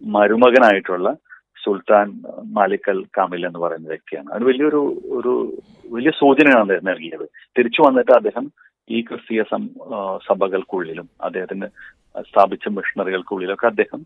മരുമകനായിട്ടുള്ള 0.06 1.16
സുൽത്താൻ 1.64 2.08
മാലിക്കൽ 2.44 3.04
കാമിൽ 3.18 3.46
എന്ന് 3.46 3.60
പറയുന്ന 3.60 3.88
വ്യക്തിയാണ്. 3.88 4.30
അത് 4.34 4.44
വലിയൊരു 4.44 4.82
ഒരു 5.12 5.34
വലിയ 5.92 6.12
സൂചനയാണ് 6.12 6.62
അദ്ദേഹം 6.62 6.86
നൽകിയത്. 6.86 7.26
തിരിച്ചു 7.58 7.82
വന്നിട്ട് 7.88 8.12
അദ്ദേഹം 8.12 8.52
ഈ 8.90 9.02
ക്രിസ്തീയ 9.02 9.44
സഭകൾക്കുള്ളിലും 10.28 11.10
അദ്ദേഹത്തിന് 11.22 11.68
സ്ഥാപിച്ച 12.22 12.68
മിഷണറികൾക്കുള്ളിലൊക്കെ 12.68 13.66
അദ്ദേഹം 13.66 14.02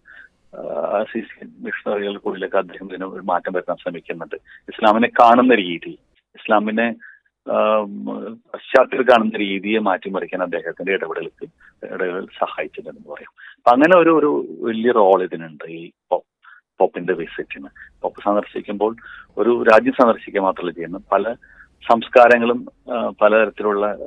മിഷണറികൾക്കുള്ളിലൊക്കെ 1.66 2.58
അദ്ദേഹം 2.58 2.86
ഇതിന് 2.90 3.06
ഒരു 3.06 3.22
മാറ്റം 3.22 3.54
വരുത്താൻ 3.54 3.78
ശ്രമിക്കുന്നുണ്ട്. 3.84 4.36
ഇസ്ലാമിനെ 4.70 5.08
കാണുന്ന 5.08 5.56
രീതി 5.56 5.98
ഇസ്ലാമിനെ 6.36 6.96
പശ്ചാത്തലത്തിൽ 8.54 9.12
കാണുന്ന 9.12 9.38
രീതിയെ 9.38 9.80
മാറ്റിമറിക്കാൻ 9.80 10.44
അദ്ദേഹത്തിന്റെ 10.44 10.94
ഇടപെടലുകൾ 10.94 11.48
ഇടപെടൽ 11.84 12.28
സഹായിച്ചിട്ടുണ്ടെന്ന് 12.40 13.12
പറയാം. 13.14 13.32
അപ്പൊ 13.58 13.72
അങ്ങനെ 13.72 13.96
ഒരു 13.98 14.12
ഒരു 14.20 14.32
വലിയ 14.68 14.92
റോൾ 14.92 15.24
ഇതിനുണ്ട് 15.24 15.66
ഈ 15.80 15.92
പോപ്പ് 16.12 16.28
പോപ്പിന്റെ 16.80 17.14
വിസിറ്റിന് 17.14 17.70
പോപ്പ് 18.02 18.24
സന്ദർശിക്കുമ്പോൾ 18.24 18.96
ഒരു 19.38 19.64
രാജ്യം 19.64 19.94
സന്ദർശിക്കുക 19.94 20.42
മാത്രമല്ല 20.42 20.72
ചെയ്യുന്നത്. 20.72 21.04
പല 21.12 21.36
സംസ്കാരങ്ങളും 21.88 22.66
പലതരത്തിലുള്ള 23.22 23.98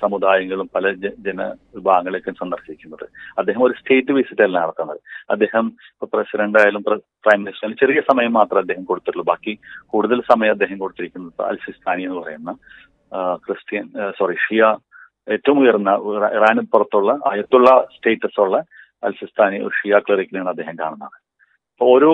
സമുദായങ്ങളും 0.00 0.70
പല 0.74 0.92
ജന 0.92 1.10
ജനവിഭാഗങ്ങളെയൊക്കെ 1.18 2.30
സന്ദർശിക്കുന്നത്. 2.30 3.08
അദ്ദേഹം 3.38 3.62
ഒരു 3.62 3.74
സ്റ്റേറ്റ് 3.80 4.12
വിസിറ്റ് 4.12 4.42
അല്ല 4.42 4.60
നടത്തുന്നത്. 4.60 5.00
അദ്ദേഹം 5.30 5.72
പ്രസിഡന്റ് 6.02 6.58
ആയാലും 6.58 6.82
പ്രൈം 6.82 7.44
മിനിസ്റ്റർ 7.44 7.72
ചെറിയ 7.72 8.00
സമയം 8.00 8.32
മാത്രമേ 8.32 8.60
അദ്ദേഹം 8.60 8.84
കൊടുത്തിട്ടുള്ളൂ. 8.84 9.26
ബാക്കി 9.26 9.58
കൂടുതൽ 9.86 10.20
സമയം 10.20 10.50
അദ്ദേഹം 10.50 10.78
കൊടുത്തിരിക്കുന്നത് 10.78 11.42
അൽ 11.42 11.58
എന്ന് 12.02 12.20
പറയുന്ന 12.20 12.52
ക്രിസ്ത്യൻ 13.34 13.88
സോറി 14.18 14.34
ഷിയ 14.34 14.76
ഏറ്റവും 15.32 15.60
ഉയർന്ന 15.60 15.90
ഇറ- 15.90 16.36
ഇറാന് 16.36 16.60
പുറത്തുള്ള 16.60 17.12
അയത്തുള്ള 17.12 17.86
സ്റ്റേറ്റസ് 17.96 18.40
ഉള്ള 18.40 18.64
അൽ 19.04 19.12
ഷിയ 19.68 19.98
ക്ലറിക്കിനെയാണ് 19.98 20.48
അദ്ദേഹം 20.48 20.74
കാണുന്നത്. 20.78 21.23
ഓരോ 21.80 22.12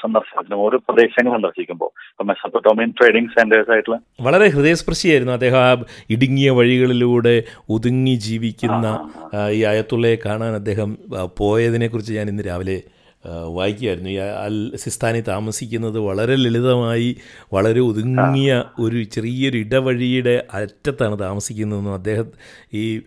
സന്ദർശനത്തിനും 0.00 0.58
ഓരോ 0.58 0.76
പ്രദേശങ്ങൾ 0.78 1.32
സന്ദർശിക്കുമ്പോൾ 1.32 1.90
ഇപ്പൊ 2.10 2.24
മെസ്സപ്പൊട്ടോമിയൻ 2.24 2.90
ട്രേഡിംഗ് 2.90 3.32
സെന്റേഴ്സ് 3.36 3.70
ആയിട്ടുള്ള 3.70 3.98
വളരെ 4.20 4.48
ഹൃദയസ്പർശിയായിരുന്നു 4.48 5.32
അദ്ദേഹം 5.32 5.60
ആ 5.60 5.70
ഇടുങ്ങിയ 6.10 6.50
വഴികളിലൂടെ 6.50 7.36
ഒതുങ്ങി 7.68 8.14
ജീവിക്കുന്ന 8.26 8.86
ഈ 9.50 9.62
അയത്തുള്ളയെ 9.62 10.18
കാണാൻ 10.24 10.52
അദ്ദേഹം 10.54 10.90
പോയതിനെ 11.36 11.86
പോയതിനെക്കുറിച്ച് 11.86 12.12
ഞാൻ 12.12 12.28
ഇന്ന് 12.28 12.44
രാവിലെ 12.46 12.76
വായിക്കുമായിരുന്നു 13.28 14.10
ഈ 14.10 14.16
അൽ 14.16 14.76
സിസ്ഥാനി 14.76 15.20
താമസിക്കുന്നത് 15.20 15.98
വളരെ 15.98 16.36
ലളിതമായി 16.36 17.16
വളരെ 17.52 17.80
ഒതുങ്ങിയ 17.80 18.64
ഒരു 18.78 19.02
ചെറിയൊരു 19.02 19.56
ഇടവഴിയുടെ 19.56 20.46
അറ്റത്താണ് 20.54 21.18
താമസിക്കുന്നതെന്നും 21.18 21.94
അദ്ദേഹം 21.94 22.30
ഈ 22.74 22.98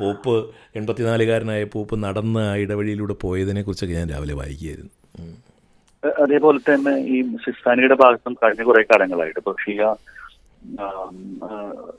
പോപ്പ് 0.00 0.36
എൺപത്തിനാലുകാരനായ 0.76 1.64
പോപ്പ് 1.64 2.04
നടന്ന 2.04 2.38
ആ 2.38 2.56
ഇടവഴിയിലൂടെ 2.56 3.16
പോയതിനെക്കുറിച്ചൊക്കെ 3.20 3.94
ഞാൻ 3.94 4.08
രാവിലെ 4.08 4.34
വായിക്കുമായിരുന്നു 4.34 4.92
അതേപോലെ 6.22 6.58
തന്നെ 6.58 6.92
ഈ 7.06 7.22
സിസ്ഥാനിയുടെ 7.36 7.94
ഭാഗത്തും 7.94 8.34
കഴിഞ്ഞ 8.34 8.62
കുറെ 8.62 8.82
കാലങ്ങളായിട്ട് 8.82 9.38
ഇപ്പൊ 9.38 9.54
ഷിയ 9.64 9.82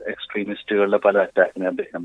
എക്സ്ട്രീമിസ്റ്റുകളുടെ 0.06 0.96
പല 0.96 1.18
അറ്റാക്കിനെ 1.18 1.66
അദ്ദേഹം 1.66 2.04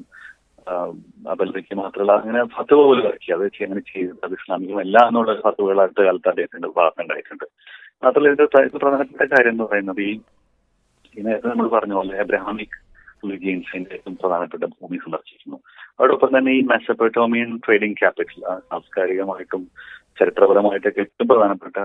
ആം, 0.67 0.95
അപലപിക്കുക 1.32 1.78
മാത്രമല്ല 1.78 2.12
അങ്ങനെ 2.12 2.43
ഫത്തുവ 2.45 2.82
പോലും 2.84 3.06
ഇറക്കി. 3.08 3.34
അത് 3.34 3.43
അങ്ങനെ 3.63 3.82
ചെയ്തത് 3.91 4.19
അത് 4.24 4.34
ഇസ്ലാമികമല്ല 4.34 4.98
എന്നുള്ള 5.08 5.34
ഫത്തുവകൾ 5.39 5.82
അടുത്ത 5.82 6.02
കാലത്ത് 6.02 6.30
അദ്ദേഹത്തിന്റെ 6.30 6.69
ഭാഗത്ത് 6.78 7.02
ഉണ്ടായിട്ടുണ്ട്. 7.02 7.45
മാത്രമല്ല 8.04 8.30
ഇതിന്റെ 8.30 8.78
പ്രധാനപ്പെട്ട 8.78 9.24
കാര്യം 9.34 9.50
എന്ന് 9.50 9.63
പറയുന്നത് 9.63 10.02
ഈ 10.02 10.12
നേരത്തെ 11.17 11.48
നമ്മൾ 11.48 11.67
പറഞ്ഞ 11.69 11.93
പോലെ 11.93 12.17
എബ്രഹാമിക് 12.17 12.78
റിലീജിയൻസിന്റെ 13.24 13.92
ഏറ്റവും 13.96 14.16
പ്രധാനപ്പെട്ട 14.22 14.64
ഭൂമി 14.76 14.98
സന്ദർശിക്കുന്നു. 15.06 15.58
അതോടൊപ്പം 15.98 16.30
തന്നെ 16.36 16.52
ഈ 16.58 16.62
മെസ്സപ്പെട്ടോമിയൻ 16.74 17.50
ട്രേഡിംഗ് 17.66 17.98
ക്യാപിറ്റൽ 18.02 18.42
സാംസ്കാരികമായിട്ടും 18.72 19.64
ചരിത്രപരമായിട്ടൊക്കെ 20.20 21.02
ഏറ്റവും 21.04 21.28
പ്രധാനപ്പെട്ട 21.32 21.78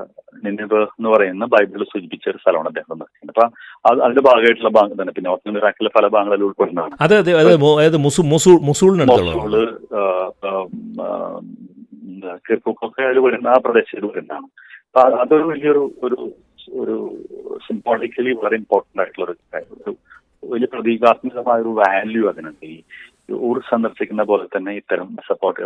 നിന്നിബ് 0.45 0.79
എന്ന് 0.99 1.11
പറയുന്ന 1.15 1.45
ബൈബിളിൽ 1.55 1.89
സൂചിപ്പിച്ച 1.93 2.25
ഒരു 2.33 2.39
സ്ഥലമാണ് 2.43 2.71
അദ്ദേഹം 2.71 2.91
സന്ദർശിക്കുന്നത്. 2.93 3.33
അപ്പൊ 3.35 3.45
അത് 3.89 3.99
അതിന്റെ 4.05 4.23
ഭാഗമായിട്ടുള്ള 4.29 4.73
ഭാഗം 4.79 4.97
തന്നെ. 5.01 5.15
പിന്നെ 5.17 5.31
ഓർത്തിന്റെ 5.33 5.61
ഇറാഖിലെ 5.63 5.91
പല 5.97 6.07
ഭാഗങ്ങളിൽ 6.15 6.45
ഉൾപ്പെടുന്നതാണ്. 6.49 6.97
അത് 7.05 7.15
അത് 7.21 7.31
അത് 7.89 7.99
മൊസൂൾ 8.07 8.97
കിർക്കുക്കൊക്കെ 12.47 13.03
അതിൽ 13.09 13.19
വരുന്ന 13.27 13.49
ആ 13.55 13.59
പ്രദേശത്തിൽ 13.65 14.07
വരുന്നതാണ്. 14.11 14.47
അപ്പൊ 14.89 15.01
അതൊരു 15.23 15.45
വലിയൊരു 15.51 15.83
ഒരു 16.07 16.19
ഒരു 16.81 16.97
സിംബോളിക്കലി 17.67 18.33
വളരെ 18.41 18.57
ഇമ്പോർട്ടന്റ് 18.61 19.01
ആയിട്ടുള്ള 19.03 19.25
ഒരു 19.27 19.93
പ്രതീകാത്മകമായ 20.51 21.61
ഒരു 21.61 21.69
വാല്യൂ 21.69 22.29
അതിനുണ്ട് 22.29 22.67
ഈ 22.67 22.83
ഊർ 23.33 23.63
സന്ദർശിക്കുന്ന 23.71 24.23
പോലെ 24.23 24.59
തന്നെ 24.59 24.73
ഇത്തരം 24.73 25.17
സപ്പോർട്ട് 25.29 25.61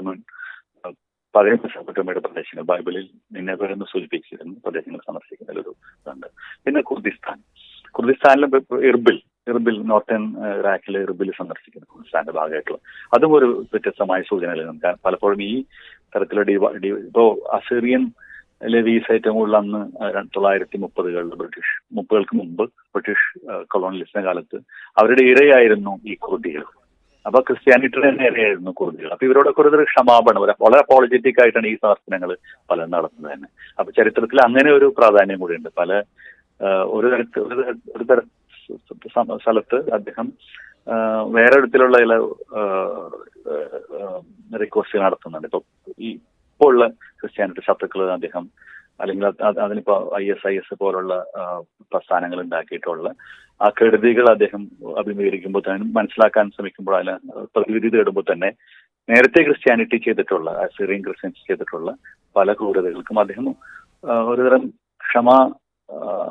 പഴയ 1.37 1.51
മെസ്സപ്പോട്ടമയുടെ 1.51 2.21
പ്രദേശങ്ങൾ 2.21 2.65
ബൈബിളിൽ 2.65 3.09
നിന്നെ 3.33 3.55
പേരെന്ന് 3.55 3.85
സൂചിപ്പിച്ചിരുന്ന 3.93 4.55
പ്രദേശങ്ങൾ 4.65 4.99
സന്ദർശിക്കുന്നതിൽ 4.99 5.61
ഒരു 5.61 5.75
ഇതുണ്ട്. 5.91 6.27
പിന്നെ 6.65 6.81
കുർദിസ്ഥാൻ. 6.81 7.43
കുർദിസ്ഥാനിലെ 7.91 8.77
ഇർബിൽ 8.89 9.21
ഇർബിൽ 9.49 9.83
നോർത്തേൺ 9.83 10.35
റാക്കിലെ 10.65 11.01
ഇർബിൽ 11.01 11.33
സന്ദർശിക്കുന്ന 11.39 11.87
കുർദിസ്ഥാന്റെ 11.95 12.33
ഭാഗമായിട്ടുള്ള. 12.33 12.79
അതും 13.15 13.33
ഒരു 13.33 13.45
വ്യത്യസ്തമായ 13.45 14.23
സൂചനകൾ 14.29 14.67
നമുക്ക്. 14.67 14.95
പലപ്പോഴും 15.05 15.43
ഈ 15.43 15.65
തരത്തിലുള്ള 16.17 16.79
ഡി- 16.79 17.07
ഇപ്പോ 17.07 17.51
അസീറിയൻ 17.53 18.11
ലെവീസ് 18.67 19.13
ഏറ്റവും 19.13 19.37
കൂടുതൽ 19.37 19.57
അന്ന് 19.57 19.81
തൊള്ളായിരത്തി 20.37 20.79
മുപ്പതുകളിൽ 20.79 21.29
ബ്രിട്ടീഷ് 21.29 21.83
മുപ്പതുകൾക്ക് 21.93 22.37
മുമ്പ് 22.37 22.63
ബ്രിട്ടീഷ് 22.65 23.39
കൊളോണിയലിസ്റ്റിന്റെ 23.71 24.27
കാലത്ത് 24.27 24.57
അവരുടെ 24.99 25.23
ഇരയായിരുന്നു 25.23 25.99
ഈ 26.07 26.15
കുർദികൾ. 26.15 26.63
അപ്പൊ 27.27 27.41
ക്രിസ്ത്യാനിറ്റിയുടെ 27.41 28.11
തന്നെ 28.11 28.27
ഇരയായിരുന്നു 28.27 28.71
കുർദികൾ. 28.71 29.09
അപ്പൊ 29.13 29.27
ഇവരോടൊക്കെ 29.27 29.61
ഒരു 29.61 29.85
ക്ഷമാപണം 29.85 30.41
വളരെ 30.41 30.79
അപ്പോളജറ്റിക് 30.79 31.41
ആയിട്ടാണ് 31.41 31.67
ഈ 31.67 31.77
സമർപ്പനങ്ങൾ 31.83 32.37
പല 32.71 32.85
നടത്തുന്നത് 32.85 33.33
തന്നെ. 33.35 33.49
അപ്പൊ 33.79 33.93
ചരിത്രത്തിൽ 33.93 34.41
അങ്ങനെ 34.41 34.73
ഒരു 34.73 34.95
പ്രാധാന്യം 34.99 35.39
കൂടിയുണ്ട് 35.39 35.69
പല 35.79 36.03
ഒരു 36.85 37.07
തരത്തിൽ 37.07 37.41
ഒരു 37.97 38.05
തര- 38.05 38.27
സ്ഥലത്ത് 39.37 39.91
അദ്ദേഹം 39.93 40.33
വേറെ 41.23 41.59
ഇടത്തിലുള്ള 41.59 41.99
ചില 41.99 42.17
റിക്വസ്റ്റ് 44.59 44.99
നടത്തുന്നുണ്ട്. 44.99 45.47
ഇപ്പൊ 45.47 45.61
ഈ 45.99 46.19
ഇപ്പോൾ 46.61 46.71
ഉള്ള 46.71 46.85
ക്രിസ്ത്യാനിറ്റി 47.21 47.63
ശത്രുക്കൾ 47.67 48.01
അദ്ദേഹം 48.13 48.45
അല്ലെങ്കിൽ 49.01 49.25
അത് 49.27 49.43
അത് 49.49 49.59
അതിനിപ്പോ 49.65 49.95
ഐ 50.17 50.25
എസ് 50.33 50.47
ഐ 50.49 50.55
എസ് 50.57 50.75
പോലുള്ള 50.81 51.15
പ്രസ്ഥാനങ്ങൾ 51.93 52.39
ഉണ്ടാക്കിയിട്ടുള്ള 52.43 53.09
ആ 53.61 53.69
കെടുതികൾ 53.79 54.27
അദ്ദേഹം 54.31 54.63
അഭിമുഖീകരിക്കുമ്പോൾ 54.97 55.63
തന്നെ 55.67 55.87
മനസ്സിലാക്കാൻ 55.95 56.51
ശ്രമിക്കുമ്പോൾ 56.51 56.95
അതിന് 56.97 57.15
പ്രതിവിധി 57.55 57.89
തേടുമ്പോൾ 57.89 58.25
തന്നെ 58.33 58.51
നേരത്തെ 59.09 59.43
ക്രിസ്ത്യാനിറ്റി 59.45 59.99
ചെയ്തിട്ടുള്ള 59.99 60.51
സിറിയൻ 60.75 61.03
ക്രിസ്ത്യൻസ് 61.03 61.47
ചെയ്തിട്ടുള്ള 61.49 61.91
പല 62.37 62.53
ക്രൂരതകൾക്കും 62.53 63.21
അദ്ദേഹം 63.21 63.49
ഒരുതരം 64.29 64.65
ക്ഷമ 65.01 65.31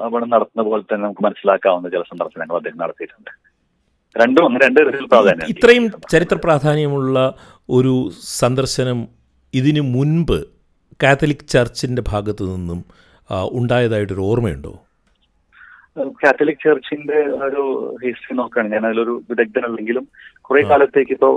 അവിടെ 0.05 0.25
നടത്തുന്ന 0.25 0.63
പോലെ 0.63 0.83
തന്നെ 0.83 1.03
നമുക്ക് 1.05 1.23
മനസ്സിലാക്കാവുന്ന 1.23 1.89
ചില 1.89 2.03
സന്ദർശനങ്ങൾ 2.03 2.55
അദ്ദേഹം 2.55 2.79
നടത്തിയിട്ടുണ്ട്. 2.79 3.31
രണ്ടും 4.15 4.45
അങ്ങനെ 4.45 4.65
രണ്ട് 4.65 4.81
പ്രാധാന്യം 5.07 5.49
ഇത്രയും 5.49 5.85
ചരിത്ര 6.09 6.37
പ്രാധാന്യമുള്ള 6.43 7.19
ഒരു 7.69 7.95
സന്ദർശനം 8.37 8.99
ഇതിനു 9.53 9.81
മുൻപ് 9.81 10.38
കാത്തലിക് 11.03 11.47
ചർച്ചിന്റെ 11.49 12.03
ഭാഗത്തു 12.07 12.43
നിന്നും 12.43 12.83
ഉണ്ടായതായിട്ടൊരു 13.51 14.21
ഓർമ്മയുണ്ടോ? 14.21 14.73
കാത്തലിക് 16.23 16.63
ചർച്ചിന്റെ 16.65 17.19
ഒരു 17.47 17.63
ഹിസ്റ്ററി 18.05 18.38
നോക്കുകയാണ് 18.38 18.73
ഞാൻ 18.73 18.86
അതിലൊരു 18.86 19.23
വിദഗ്ധനല്ലെങ്കിലും 19.29 20.07
കുറെ 20.41 20.62
കാലത്തേക്ക് 20.62 21.12
ഇപ്പോ 21.12 21.29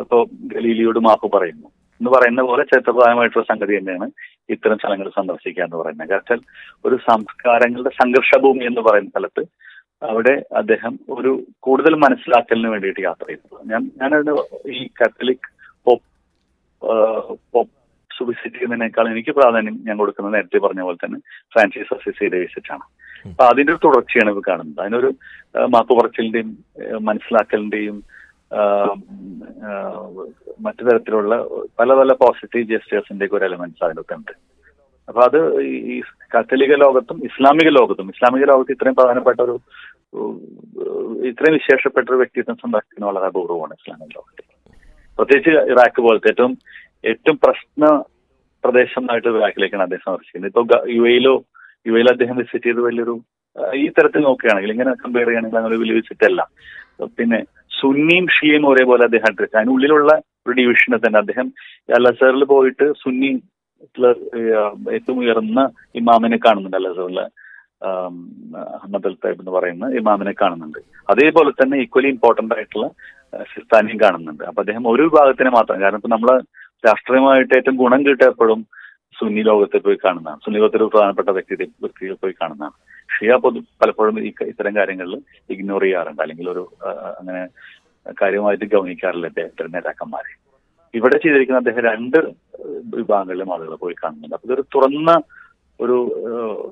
ഇപ്പോ 0.00 0.24
ഗലീലിയോട് 0.52 0.98
മാപ്പ് 0.98 1.36
പറയുന്നു. 1.36 1.68
എന്ന് 2.00 2.10
പറയുന്ന 2.10 2.42
പോലെ 2.42 2.62
ചരിത്രപ്രധാനമായിട്ടുള്ള 2.64 3.44
സംഗതി 3.52 3.78
തന്നെയാണ് 3.78 4.10
ഇത്തരം 4.50 4.78
സ്ഥലങ്ങൾ 4.78 5.08
സന്ദർശിക്കുക 5.08 5.64
എന്ന് 5.64 5.76
പറയുന്നത്. 5.76 6.08
കാരണം 6.08 6.42
ഒരു 6.84 6.96
സംസ്കാരങ്ങളുടെ 7.10 7.90
സംഘർഷഭൂമി 8.02 8.64
എന്ന് 8.64 8.80
പറയുന്ന 8.80 9.10
സ്ഥലത്ത് 9.10 9.44
അവിടെ 10.02 10.44
അദ്ദേഹം 10.56 10.98
ഒരു 11.08 11.46
കൂടുതൽ 11.60 11.94
മനസ്സിലാക്കലിന് 11.94 12.68
വേണ്ടിയിട്ട് 12.68 13.00
യാത്ര 13.00 13.26
ചെയ്തു 13.26 13.62
ഞാൻ 13.72 13.90
ഞാനതിന് 14.00 14.34
ഈ 14.72 14.86
കാത്തലിക് 14.86 15.48
പോപ്പ് 17.52 17.72
വിസിറ്റ് 18.10 18.58
എനിക്ക് 19.12 19.32
പ്രാധാന്യം 19.36 19.76
ഞാൻ 19.86 19.96
കൊടുക്കുന്നത് 20.00 20.34
നേരത്തെ 20.34 20.58
പറഞ്ഞ 20.64 20.82
പോലെ 20.82 20.98
തന്നെ 21.00 21.18
ഫ്രാൻസിസ് 21.54 21.94
അസിസിയുടെ 21.96 22.38
വിസിറ്റാണ് 22.42 22.84
അപ്പൊ 23.26 23.44
അതിന്റെ 23.46 23.72
ഒരു 23.72 23.80
തുടർച്ചയാണ് 23.84 24.30
ഇപ്പൊ 24.32 24.42
കാണുന്നത്. 24.46 24.80
അതിനൊരു 24.82 25.10
മാപ്പുപറച്ചിലിന്റെയും 25.70 25.70
മാപ്പ് 25.70 25.94
പറച്ചിലിന്റെയും 25.94 26.50
ആ, 26.90 27.00
മനസ്സിലാക്കലിന്റെയും 27.08 27.96
മറ്റു 30.64 30.82
തരത്തിലുള്ള 30.86 31.34
പല 31.78 31.92
പല 32.00 32.12
പോസിറ്റീവ് 32.20 32.70
ജെസ്റ്റേഴ്സിന്റെ 32.70 33.26
ഒരു 33.30 33.46
എലമെന്റ്സ് 33.48 33.84
അതിനകത്തുണ്ട് 33.86 34.32
അപ്പൊ 35.08 35.20
അത് 35.26 35.38
ഈ 35.86 35.96
കാത്തലിക 36.32 36.74
ലോകത്തും 36.82 37.18
ഇസ്ലാമിക 37.28 37.70
ലോകത്തും 37.78 38.10
ഇസ്ലാമിക 38.14 38.44
ലോകത്ത് 38.50 38.74
ഇത്രയും 38.76 38.96
പ്രധാനപ്പെട്ട 38.98 39.38
ഒരു 39.46 39.54
ഇത്രയും 41.30 41.56
വിശേഷപ്പെട്ട 41.58 42.06
ഒരു 42.08 42.20
വ്യക്തിത്വം 42.22 42.56
സംരക്ഷിക്കുന്ന 42.62 43.08
വളരെ 43.10 43.26
അപൂർവമാണ് 43.30 43.74
ഇസ്ലാമിക 43.80 44.10
ലോകത്തിൽ 44.16 44.46
പ്രത്യേകിച്ച് 45.18 45.52
ഇറാഖ് 45.72 46.02
പോലത്തെ 46.06 46.30
ഏറ്റവും 46.32 46.52
ഏറ്റവും 47.10 47.36
പ്രശ്ന 47.44 47.84
പ്രദേശമായിട്ട് 48.64 49.28
ഇറാഖിലേക്കാണ് 49.40 49.84
അദ്ദേഹം 49.86 50.04
സന്ദർശിക്കുന്നത് 50.08 50.50
ഇപ്പൊ 50.52 50.78
യു 50.96 51.02
എയിലോ 51.12 51.34
യു 51.88 51.94
എയിൽ 51.98 52.08
അദ്ദേഹം 52.14 52.36
വിസിറ്റ് 52.42 52.66
ചെയ്ത് 52.68 52.82
വലിയൊരു 52.88 53.14
ഈ 53.80 53.84
തരത്തിൽ 53.96 54.22
നോക്കുകയാണെങ്കിൽ 54.28 54.72
ഇങ്ങനെ 54.74 54.92
കമ്പയർ 55.02 55.26
ചെയ്യുകയാണെങ്കിൽ 55.26 55.58
അങ്ങനെ 55.60 55.80
വലിയ 55.82 55.96
വിസിറ്റ് 55.98 56.26
അല്ല. 56.30 56.42
പിന്നെ 57.18 57.38
സുന്നിയും 57.80 58.26
ഷിയയും 58.36 58.64
ഒരേപോലെ 58.70 59.02
അദ്ദേഹം 59.08 59.28
അഡ്രസ് 59.32 59.56
അതിനുള്ളിലുള്ള 59.60 60.10
ഒരു 60.46 60.54
ഡിവിഷനെ 60.58 60.98
തന്നെ 61.04 61.18
അദ്ദേഹം 61.22 61.46
അൽ 61.98 62.06
അസറിൽ 62.10 62.44
പോയിട്ട് 62.52 62.86
സുന്നി 63.02 63.30
ഏറ്റവും 64.96 65.18
ഉയർന്ന 65.22 65.60
ഇമാമിനെ 66.00 66.38
കാണുന്നുണ്ട്. 66.44 66.76
അൽ 66.80 67.18
അഹമ്മദ് 68.76 69.08
അൽ 69.10 69.16
തൈബ് 69.24 69.40
എന്ന് 69.42 69.52
പറയുന്ന 69.56 69.86
ഇമാമിനെ 70.00 70.32
കാണുന്നുണ്ട്. 70.42 70.78
അതേപോലെ 71.12 71.50
തന്നെ 71.60 71.76
ഈക്വലി 71.84 72.08
ഇമ്പോർട്ടന്റ് 72.14 72.54
ആയിട്ടുള്ള 72.56 72.86
ആ, 73.34 73.44
കാണുന്നുണ്ട്. 74.02 74.44
അപ്പൊ 74.44 74.62
അദ്ദേഹം 74.62 74.88
ഒരു 74.88 75.02
വിഭാഗത്തിനെ 75.02 75.50
മാത്രം 75.50 75.80
കാരണം 75.80 75.96
ഇപ്പൊ 75.96 76.08
നമ്മൾ 76.08 76.42
രാഷ്ട്രീയമായിട്ട് 76.86 77.54
ഏറ്റവും 77.56 77.76
ഗുണം 77.76 78.06
കിട്ടുക 78.06 78.26
എപ്പോഴും 78.26 78.66
സുന്നി 79.20 79.42
ലോകത്തെ 79.42 79.78
പോയി 79.78 79.98
കാണുന്നതാണ്. 80.04 80.38
സുന്നി 80.44 80.60
ലോകത്തിൽ 80.60 80.82
പ്രധാനപ്പെട്ട 80.82 81.28
വ്യക്തി 81.28 81.54
വ്യക്തികൾ 81.54 82.14
പോയി 82.14 82.32
കാണുന്നതാണ്. 82.32 82.72
ഷിയ 83.18 83.36
പൊതു 83.36 83.58
പലപ്പോഴും 83.58 84.20
ഈ 84.20 84.32
ഇത്തരം 84.42 84.76
കാര്യങ്ങളിൽ 84.76 85.22
ഇഗ്നോർ 85.50 85.82
ചെയ്യാറുണ്ട്. 85.82 86.22
അല്ലെങ്കിൽ 86.22 86.50
ഒരു 86.50 86.68
അങ്ങനെ 87.18 87.48
കാര്യമായിട്ട് 88.22 88.64
ഗൗനിക്കാറില്ല 88.64 89.26
ഇത്തരം 89.26 89.70
നേതാക്കന്മാരെ. 89.70 90.32
ഇവിടെ 90.94 91.18
ചെയ്തിരിക്കുന്ന 91.18 91.58
അദ്ദേഹം 91.58 91.80
രണ്ട് 91.80 92.34
വിഭാഗങ്ങളിലും 92.96 93.52
ആളുകൾ 93.52 93.74
പോയി 93.74 93.94
കാണുന്നുണ്ട്. 93.94 94.34
അപ്പൊ 94.34 94.46
ഇതൊരു 94.46 94.62
തുറന്ന 94.74 95.22
ഒരു 95.80 95.96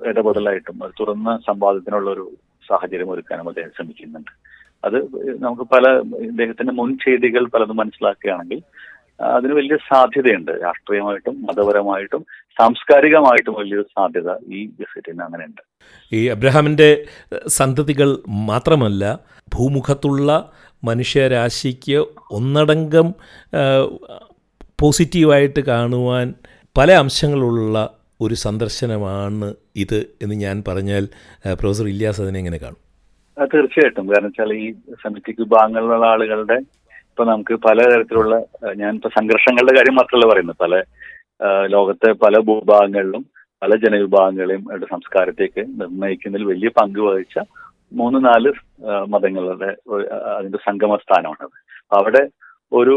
ഇടപെടലായിട്ടും 0.06 0.78
ഒരു 0.82 0.92
തുറന്ന 1.00 1.38
സംവാദത്തിനുള്ള 1.46 2.10
ഒരു 2.10 2.30
സാഹചര്യം 2.68 3.10
ഒരുക്കാനും 3.10 3.48
അദ്ദേഹം 3.48 3.70
ശ്രമിക്കുന്നുണ്ട്. 3.76 4.30
അത് 4.84 4.96
നമുക്ക് 5.44 5.64
പല 5.74 5.84
ഇദ്ദേഹത്തിന്റെ 6.28 6.72
മുൻ 6.72 6.90
ചെയ്തികൾ 7.04 7.44
പലതും 7.54 7.76
മനസ്സിലാക്കുകയാണെങ്കിൽ 7.76 8.60
അതിന് 9.36 9.52
വലിയ 9.52 9.76
സാധ്യതയുണ്ട്. 9.88 10.50
രാഷ്ട്രീയമായിട്ടും 10.62 11.34
മതപരമായിട്ടും 11.48 12.22
സാംസ്കാരികമായിട്ടും 12.58 13.54
വലിയൊരു 13.58 13.84
സാധ്യത 13.98 14.30
ഈ 14.54 14.60
ഗസറ്റിന് 14.66 15.22
അങ്ങനെയുണ്ട്. 15.22 15.62
ഈ 16.12 16.20
അബ്രഹാമിന്റെ 16.26 16.88
സന്തതികൾ 17.48 18.08
മാത്രമല്ല 18.50 19.20
ഭൂമുഖത്തുള്ള 19.54 20.52
മനുഷ്യരാശിക്ക് 20.84 21.98
ഒന്നടങ്കം 22.30 23.08
പോസിറ്റീവായിട്ട് 24.80 25.60
കാണുവാൻ 25.60 26.34
പല 26.78 26.92
അംശങ്ങളുള്ള 26.92 27.76
ഒരു 28.20 28.34
സന്ദർശനമാണ് 28.34 29.54
ഇത് 29.76 29.98
എന്ന് 30.22 30.34
ഞാൻ 30.34 30.56
പറഞ്ഞാൽ 30.68 31.04
പ്രൊഫസർ 31.60 31.86
ഇല്യാസ് 31.88 32.20
അതിനെ 32.22 32.38
എങ്ങനെ 32.38 32.58
കാണും? 32.58 32.91
തീർച്ചയായിട്ടും. 33.36 34.06
കാരണം 34.08 34.28
വെച്ചാൽ 34.28 34.50
ഈ 34.54 34.66
സെമിറ്റിക് 35.02 35.40
വിഭാഗങ്ങളിലുള്ള 35.40 36.06
ആളുകളുടെ 36.06 36.56
ഇപ്പൊ 37.10 37.24
നമുക്ക് 37.24 37.54
പല 37.64 37.78
തരത്തിലുള്ള 37.88 38.34
ആ, 38.60 38.72
ഞാൻ 38.80 38.92
ഇപ്പൊ 38.96 39.10
സംഘർഷങ്ങളുടെ 39.16 39.74
കാര്യം 39.76 39.96
മാത്രമല്ല 39.96 40.28
പറയുന്നത്. 40.32 40.58
പല 40.58 40.74
ലോകത്തെ 41.66 42.08
പല 42.24 42.34
ഭൂഭാഗങ്ങളിലും 42.40 43.22
പല 43.62 43.74
ജനവിഭാഗങ്ങളെയും 43.76 44.62
അവരുടെ 44.68 44.86
സംസ്കാരത്തേക്ക് 44.86 45.62
നിർണയിക്കുന്നതിൽ 45.80 46.46
വലിയ 46.46 46.70
പങ്ക് 46.78 47.00
വഹിച്ച 47.00 47.36
മൂന്ന് 47.92 48.18
നാല് 48.24 48.50
മതങ്ങളുടെ 49.06 49.70
അതിന്റെ 50.32 50.58
സംഗമ 50.66 50.96
സ്ഥാനമാണത് 50.96 51.56
അവിടെ 51.92 52.22
ഒരു 52.72 52.96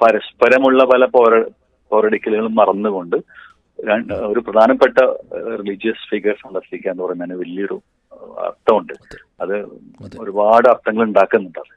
പരസ്പരമുള്ള 0.00 0.82
പല 0.84 1.04
പോര 1.14 1.32
പോരടിക്കലുകളും 1.90 2.54
മറന്നുകൊണ്ട് 2.54 3.16
ഒരു 4.28 4.40
പ്രധാനപ്പെട്ട 4.40 4.96
റിലീജിയസ് 5.58 6.08
ഫിഗർ 6.10 6.36
സന്ദർശിക്കുക 6.42 6.90
എന്ന് 6.90 7.04
പറയുന്നതിന് 7.04 7.38
വലിയൊരു 7.40 7.76
അർത്ഥമുണ്ട്. 8.20 8.92
അത്. 9.40 9.56
ഒരുപാട് 10.20 10.68
അർത്ഥങ്ങൾ 10.68 11.02
ഉണ്ടാക്കുന്നുണ്ട് 11.02 11.58
അത്. 11.58 11.72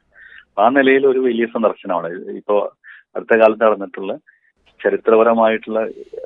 ആ 0.60 0.68
നിലയിൽ 0.68 1.06
ഒരു 1.06 1.18
വലിയ 1.18 1.46
സന്ദർശനമാണ്. 1.46 2.08
ഇപ്പോ 2.28 2.72
അടുത്ത 3.16 3.36
കാലത്ത് 3.36 3.64
നടന്നിട്ടുള്ള 3.64 4.18
ചരിത്രപരമായിട്ടുള്ള 4.84 5.80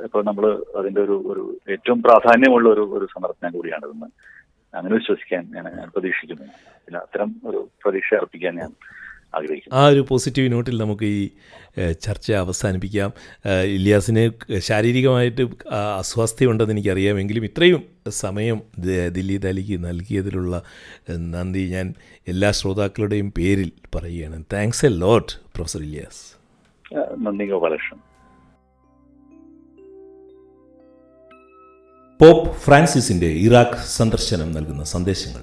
ഇപ്പൊ 0.05 0.23
നമ്മൾ 0.23 0.65
അതിന്റെ 0.79 1.01
ഒരു 1.01 1.23
ഒരു 1.27 1.73
ഏറ്റവും 1.73 2.03
പ്രാധാന്യമുള്ള 2.03 2.69
ഒരു 2.69 2.81
ഒരു 2.81 3.05
സന്ദർശനം 3.05 3.53
കൂടിയാണിതെന്ന് 3.53 4.07
അങ്ങനെ 4.75 4.95
വിശ്വസിക്കാൻ 4.95 5.47
ഞാൻ 5.55 5.65
ഞാൻ 5.65 5.89
പ്രതീക്ഷിക്കുന്നു. 5.89 6.43
പിന്നെ 6.87 7.01
അത്തരം 7.01 7.35
ഒരു 7.47 7.69
പ്രതീക്ഷ 7.85 8.15
അർപ്പിക്കാൻ 8.15 8.55
ഞാൻ 8.55 8.73
ആഗ്രഹിക്കുന്നു. 9.35 9.79
ആ 9.79 9.87
ഒരു 9.87 10.07
പോസിറ്റീവ് 10.09 10.53
നോട്ടിൽ 10.53 10.81
നമുക്ക് 10.81 11.05
ഈ 11.05 11.29
ചർച്ച 12.01 12.33
അവസാനിപ്പിക്കാം. 12.33 13.13
ഇലിയാസിന് 13.65 14.59
ശാരീരികമായിട്ട് 14.59 15.43
അസ്വാസ്ഥ്യമുണ്ടെന്ന് 15.99 16.75
എനിക്കറിയാമെങ്കിലും 16.75 17.45
ഇത്രയും 17.45 17.83
സമയം 18.09 18.63
ദില്ലി 19.13 19.37
ദാലിക്ക് 19.37 19.85
നൽകിയതിലുള്ള 19.85 20.63
നന്ദി. 21.11 21.69
ഞാൻ 21.69 21.95
എല്ലാ 22.29 22.51
ശ്രോതാക്കളുടെയും 22.51 23.33
പേരിൽ 23.33 23.73
പറയുകയാണ്. 23.95 24.45
Thanks 24.53 24.87
a 24.87 24.89
lot 24.89 25.33
professor 25.55 25.81
Ilias. 25.81 26.41
നന്ദി 27.19 27.47
ഗോപാലകൃഷ്ണൻ. 27.47 27.99
പോപ്പ് 32.21 32.57
ഫ്രാൻസിസിന്റെ 32.57 33.27
ഇറാഖ് 33.27 33.87
സന്ദർശനം 33.87 34.53
നൽകുന്ന 34.53 34.85
സന്ദേശങ്ങൾ. 34.85 35.41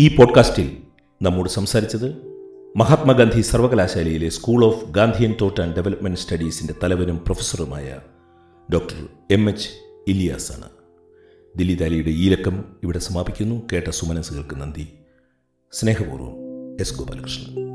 ഈ 0.00 0.16
പോഡ്കാസ്റ്റിൽ 0.16 0.76
നമ്മോട് 1.22 1.48
സംസാരിച്ചത് 1.48 2.35
മഹാത്മാഗാന്ധി 2.76 3.40
സർവകലാശാലയിലെ 3.40 4.28
school 4.28 4.64
of 4.64 4.90
Gandhian 4.90 5.34
thought 5.40 5.60
and 5.60 5.76
development 5.76 6.18
സ്റ്റഡീസിന്റെ 6.18 6.74
തലവനും 6.82 7.16
പ്രൊഫസറുമായ 7.24 7.98
ഡോക്ടർ 8.72 9.08
എം 9.30 9.48
എച്ച് 9.48 9.68
ഇലിയാസ് 10.08 10.52
ആണ് 10.52 10.68
ദില്ലി 11.56 11.74
ദാലിയുടെ 11.74 12.10
ഈ 12.10 12.28
ലക്കം 12.28 12.64
ഇവിടെ 12.82 12.98
സമാപിക്കുന്നു. 12.98 13.62
കേട്ട 13.72 13.90
സുമനസുകൾക്ക് 13.90 14.56
നന്ദി. 14.56 14.88
സ്നേഹപൂർവം 15.72 16.34
എസ് 16.80 16.98
ഗോപാലകൃഷ്ണൻ. 16.98 17.65